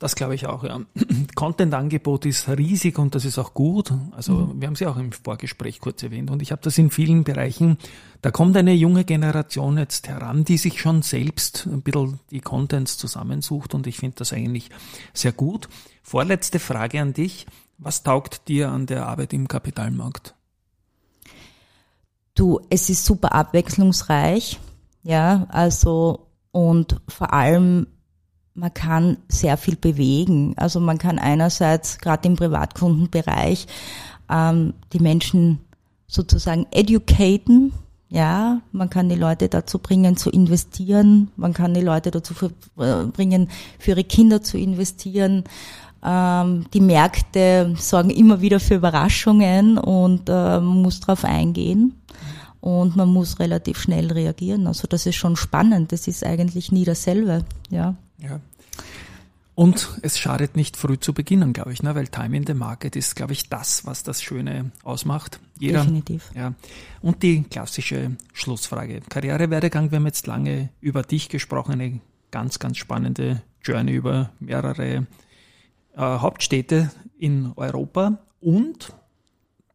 Das 0.00 0.14
glaube 0.14 0.34
ich 0.34 0.46
auch, 0.46 0.64
ja. 0.64 0.80
Content-Angebot 1.34 2.24
ist 2.24 2.48
riesig 2.48 2.98
und 2.98 3.14
das 3.14 3.26
ist 3.26 3.38
auch 3.38 3.52
gut. 3.52 3.92
Also 4.12 4.32
mhm. 4.32 4.60
wir 4.60 4.66
haben 4.66 4.72
es 4.72 4.80
ja 4.80 4.90
auch 4.90 4.96
im 4.96 5.12
Vorgespräch 5.12 5.78
kurz 5.78 6.02
erwähnt 6.02 6.30
und 6.30 6.40
ich 6.40 6.52
habe 6.52 6.62
das 6.62 6.78
in 6.78 6.90
vielen 6.90 7.22
Bereichen. 7.22 7.76
Da 8.22 8.30
kommt 8.30 8.56
eine 8.56 8.72
junge 8.72 9.04
Generation 9.04 9.76
jetzt 9.76 10.08
heran, 10.08 10.44
die 10.44 10.56
sich 10.56 10.80
schon 10.80 11.02
selbst 11.02 11.66
ein 11.66 11.82
bisschen 11.82 12.18
die 12.30 12.40
Contents 12.40 12.96
zusammensucht 12.96 13.74
und 13.74 13.86
ich 13.86 13.98
finde 13.98 14.16
das 14.16 14.32
eigentlich 14.32 14.70
sehr 15.12 15.32
gut. 15.32 15.68
Vorletzte 16.02 16.60
Frage 16.60 17.02
an 17.02 17.12
dich. 17.12 17.46
Was 17.76 18.02
taugt 18.02 18.48
dir 18.48 18.70
an 18.70 18.86
der 18.86 19.06
Arbeit 19.06 19.34
im 19.34 19.48
Kapitalmarkt? 19.48 20.34
Du, 22.34 22.60
es 22.70 22.88
ist 22.88 23.04
super 23.04 23.34
abwechslungsreich, 23.34 24.60
ja, 25.02 25.46
also 25.50 26.28
und 26.52 27.02
vor 27.06 27.34
allem 27.34 27.86
man 28.54 28.74
kann 28.74 29.16
sehr 29.28 29.56
viel 29.56 29.76
bewegen. 29.76 30.54
Also 30.56 30.80
man 30.80 30.98
kann 30.98 31.18
einerseits 31.18 31.98
gerade 31.98 32.28
im 32.28 32.36
Privatkundenbereich 32.36 33.66
ähm, 34.30 34.74
die 34.92 35.00
Menschen 35.00 35.60
sozusagen 36.06 36.66
educaten, 36.70 37.72
ja, 38.12 38.60
man 38.72 38.90
kann 38.90 39.08
die 39.08 39.14
Leute 39.14 39.48
dazu 39.48 39.78
bringen 39.78 40.16
zu 40.16 40.30
investieren, 40.30 41.30
man 41.36 41.52
kann 41.52 41.74
die 41.74 41.80
Leute 41.80 42.10
dazu 42.10 42.34
äh, 42.76 43.04
bringen, 43.04 43.48
für 43.78 43.92
ihre 43.92 44.02
Kinder 44.02 44.42
zu 44.42 44.58
investieren. 44.58 45.44
Ähm, 46.02 46.66
die 46.74 46.80
Märkte 46.80 47.74
sorgen 47.78 48.10
immer 48.10 48.40
wieder 48.40 48.58
für 48.58 48.74
Überraschungen 48.74 49.78
und 49.78 50.28
äh, 50.28 50.32
man 50.32 50.82
muss 50.82 50.98
darauf 50.98 51.24
eingehen. 51.24 51.94
und 52.60 52.94
man 52.96 53.08
muss 53.08 53.38
relativ 53.38 53.80
schnell 53.80 54.12
reagieren. 54.12 54.66
Also 54.66 54.86
das 54.86 55.06
ist 55.06 55.16
schon 55.16 55.36
spannend. 55.36 55.92
Das 55.92 56.08
ist 56.08 56.24
eigentlich 56.24 56.72
nie 56.72 56.84
dasselbe. 56.84 57.44
Ja. 57.70 57.94
Ja. 58.20 58.40
Und 59.54 59.98
es 60.00 60.18
schadet 60.18 60.56
nicht 60.56 60.76
früh 60.76 60.98
zu 60.98 61.12
beginnen, 61.12 61.52
glaube 61.52 61.72
ich, 61.72 61.82
ne? 61.82 61.94
weil 61.94 62.08
Time 62.08 62.34
in 62.36 62.46
the 62.46 62.54
Market 62.54 62.96
ist, 62.96 63.14
glaube 63.14 63.34
ich, 63.34 63.50
das, 63.50 63.84
was 63.84 64.02
das 64.02 64.22
Schöne 64.22 64.70
ausmacht. 64.82 65.38
Jeder, 65.58 65.80
Definitiv. 65.80 66.30
Ja. 66.34 66.54
Und 67.02 67.22
die 67.22 67.42
klassische 67.42 68.12
Schlussfrage. 68.32 69.02
Karrierewerdegang, 69.08 69.90
wir 69.90 69.96
haben 69.96 70.06
jetzt 70.06 70.26
lange 70.26 70.70
über 70.80 71.02
dich 71.02 71.28
gesprochen, 71.28 71.72
eine 71.72 72.00
ganz, 72.30 72.58
ganz 72.58 72.78
spannende 72.78 73.42
Journey 73.62 73.92
über 73.92 74.30
mehrere 74.40 75.06
äh, 75.94 76.00
Hauptstädte 76.00 76.90
in 77.18 77.52
Europa 77.56 78.18
und 78.40 78.94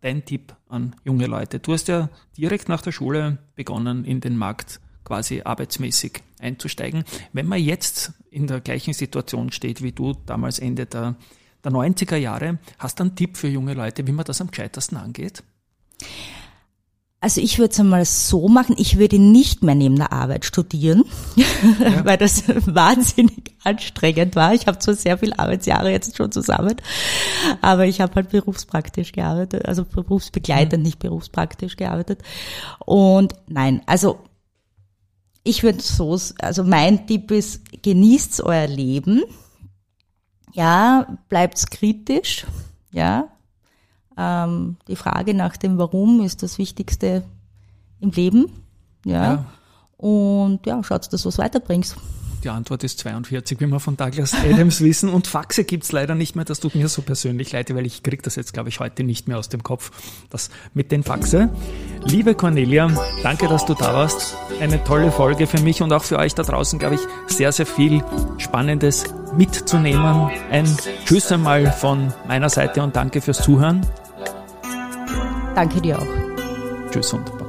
dein 0.02 0.26
Tipp 0.26 0.56
an 0.68 0.96
junge 1.04 1.28
Leute. 1.28 1.60
Du 1.60 1.74
hast 1.74 1.88
ja 1.90 2.10
direkt 2.38 2.70
nach 2.70 2.82
der 2.82 2.92
Schule 2.92 3.38
begonnen, 3.56 4.06
in 4.06 4.20
den 4.20 4.38
Markt 4.38 4.80
quasi 5.04 5.42
arbeitsmäßig 5.44 6.24
einzusteigen. 6.40 7.04
Wenn 7.34 7.48
man 7.48 7.60
jetzt 7.60 8.14
in 8.30 8.48
der 8.48 8.62
gleichen 8.62 8.94
Situation 8.94 9.52
steht 9.52 9.82
wie 9.82 9.92
du 9.92 10.14
damals 10.26 10.60
Ende 10.60 10.86
der, 10.86 11.16
der 11.64 11.72
90er 11.72 12.18
Jahre, 12.18 12.60
hast 12.78 13.00
du 13.00 13.04
einen 13.04 13.16
Tipp 13.16 13.38
für 13.38 13.48
junge 13.48 13.74
Leute, 13.74 14.06
wie 14.08 14.12
man 14.12 14.26
das 14.26 14.42
am 14.42 14.52
gescheitersten 14.52 14.98
angeht? 14.98 15.44
Also 17.26 17.42
ich 17.42 17.58
würde 17.58 17.72
es 17.72 17.80
einmal 17.80 18.06
so 18.06 18.48
machen, 18.48 18.76
ich 18.78 19.00
würde 19.00 19.18
nicht 19.18 19.64
mehr 19.64 19.74
neben 19.74 19.96
der 19.96 20.12
Arbeit 20.12 20.46
studieren, 20.46 21.06
ja. 21.36 21.46
weil 22.06 22.18
das 22.18 22.44
wahnsinnig 22.68 23.56
anstrengend 23.64 24.36
war. 24.36 24.54
Ich 24.54 24.68
habe 24.68 24.78
zwar 24.78 24.94
sehr 24.94 25.18
viele 25.18 25.40
Arbeitsjahre 25.40 25.90
jetzt 25.90 26.16
schon 26.18 26.32
zusammen, 26.32 26.76
aber 27.62 27.88
ich 27.88 28.00
habe 28.00 28.14
halt 28.14 28.30
berufspraktisch 28.30 29.12
gearbeitet, 29.12 29.66
also 29.66 29.86
berufsbegleitend, 29.86 30.84
mhm. 30.84 30.86
nicht 30.86 31.00
berufspraktisch 31.00 31.78
gearbeitet. 31.78 32.22
Und 32.86 33.34
nein, 33.48 33.82
also 33.88 34.20
ich 35.46 35.64
würde 35.64 35.82
so, 35.82 36.20
also 36.40 36.64
mein 36.64 37.08
Tipp 37.08 37.32
ist, 37.32 37.82
genießt 37.84 38.42
euer 38.44 38.68
Leben. 38.68 39.24
Ja, 40.54 41.18
bleibt 41.30 41.70
kritisch. 41.72 42.46
Ja, 42.92 43.30
ähm, 44.18 44.78
die 44.88 44.96
Frage 44.96 45.34
nach 45.34 45.56
dem 45.58 45.78
Warum 45.78 46.22
ist 46.22 46.42
das 46.44 46.58
Wichtigste 46.58 47.24
im 48.00 48.12
Leben. 48.12 48.52
Ja. 49.06 49.24
ja. 49.24 49.46
Und 49.98 50.66
ja, 50.66 50.84
schaut, 50.84 51.12
dass 51.12 51.22
du 51.22 51.28
was 51.28 51.38
weiterbringst. 51.38 51.96
Die 52.46 52.50
Antwort 52.52 52.84
ist 52.84 53.00
42, 53.00 53.60
wie 53.60 53.66
wir 53.66 53.80
von 53.80 53.98
Douglas 53.98 54.36
Adams 54.36 54.80
wissen. 54.84 55.10
Und 55.10 55.26
Faxe 55.26 55.64
gibt's 55.64 55.92
leider 55.92 56.14
nicht 56.14 56.36
mehr. 56.36 56.46
Das 56.46 56.60
tut 56.60 56.76
mir 56.76 56.88
so 56.90 57.02
persönlich 57.02 57.52
leid, 57.52 57.74
weil 57.74 57.88
ich 57.88 58.04
krieg 58.04 58.22
das 58.22 58.36
jetzt, 58.36 58.54
glaube 58.54 58.70
ich, 58.70 58.80
heute 58.80 59.04
nicht 59.04 59.28
mehr 59.28 59.40
aus 59.40 59.50
dem 59.50 59.64
Kopf. 59.64 59.90
Das 60.30 60.52
mit 60.76 60.92
den 60.92 61.02
Faxe. 61.02 61.50
Liebe 62.04 62.36
Cornelia, 62.36 62.92
danke, 63.24 63.48
dass 63.48 63.66
du 63.66 63.74
da 63.74 63.96
warst. 63.96 64.38
Eine 64.60 64.84
tolle 64.84 65.12
Folge 65.12 65.48
für 65.48 65.60
mich 65.62 65.82
und 65.82 65.92
auch 65.92 66.04
für 66.04 66.20
euch 66.20 66.36
da 66.36 66.44
draußen, 66.44 66.78
glaube 66.78 66.96
ich, 66.96 67.02
sehr, 67.36 67.52
sehr 67.52 67.66
viel 67.66 68.04
Spannendes 68.38 69.06
mitzunehmen. 69.36 70.30
Ein 70.52 70.68
Tschüss 71.06 71.32
einmal 71.32 71.72
von 71.72 72.14
meiner 72.28 72.50
Seite 72.50 72.84
und 72.84 72.96
danke 72.96 73.22
fürs 73.22 73.42
Zuhören. 73.42 73.84
Danke 75.56 75.82
dir 75.82 75.98
auch. 75.98 76.92
Tschüss 76.92 77.12
und 77.12 77.45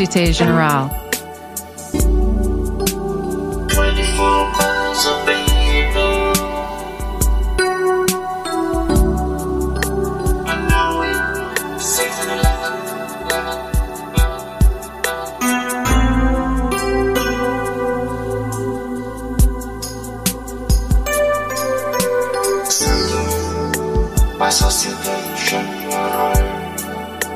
Société 0.00 0.32
Générale. 0.32 0.88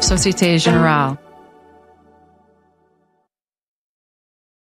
Société 0.00 0.58
Générale. 0.58 1.23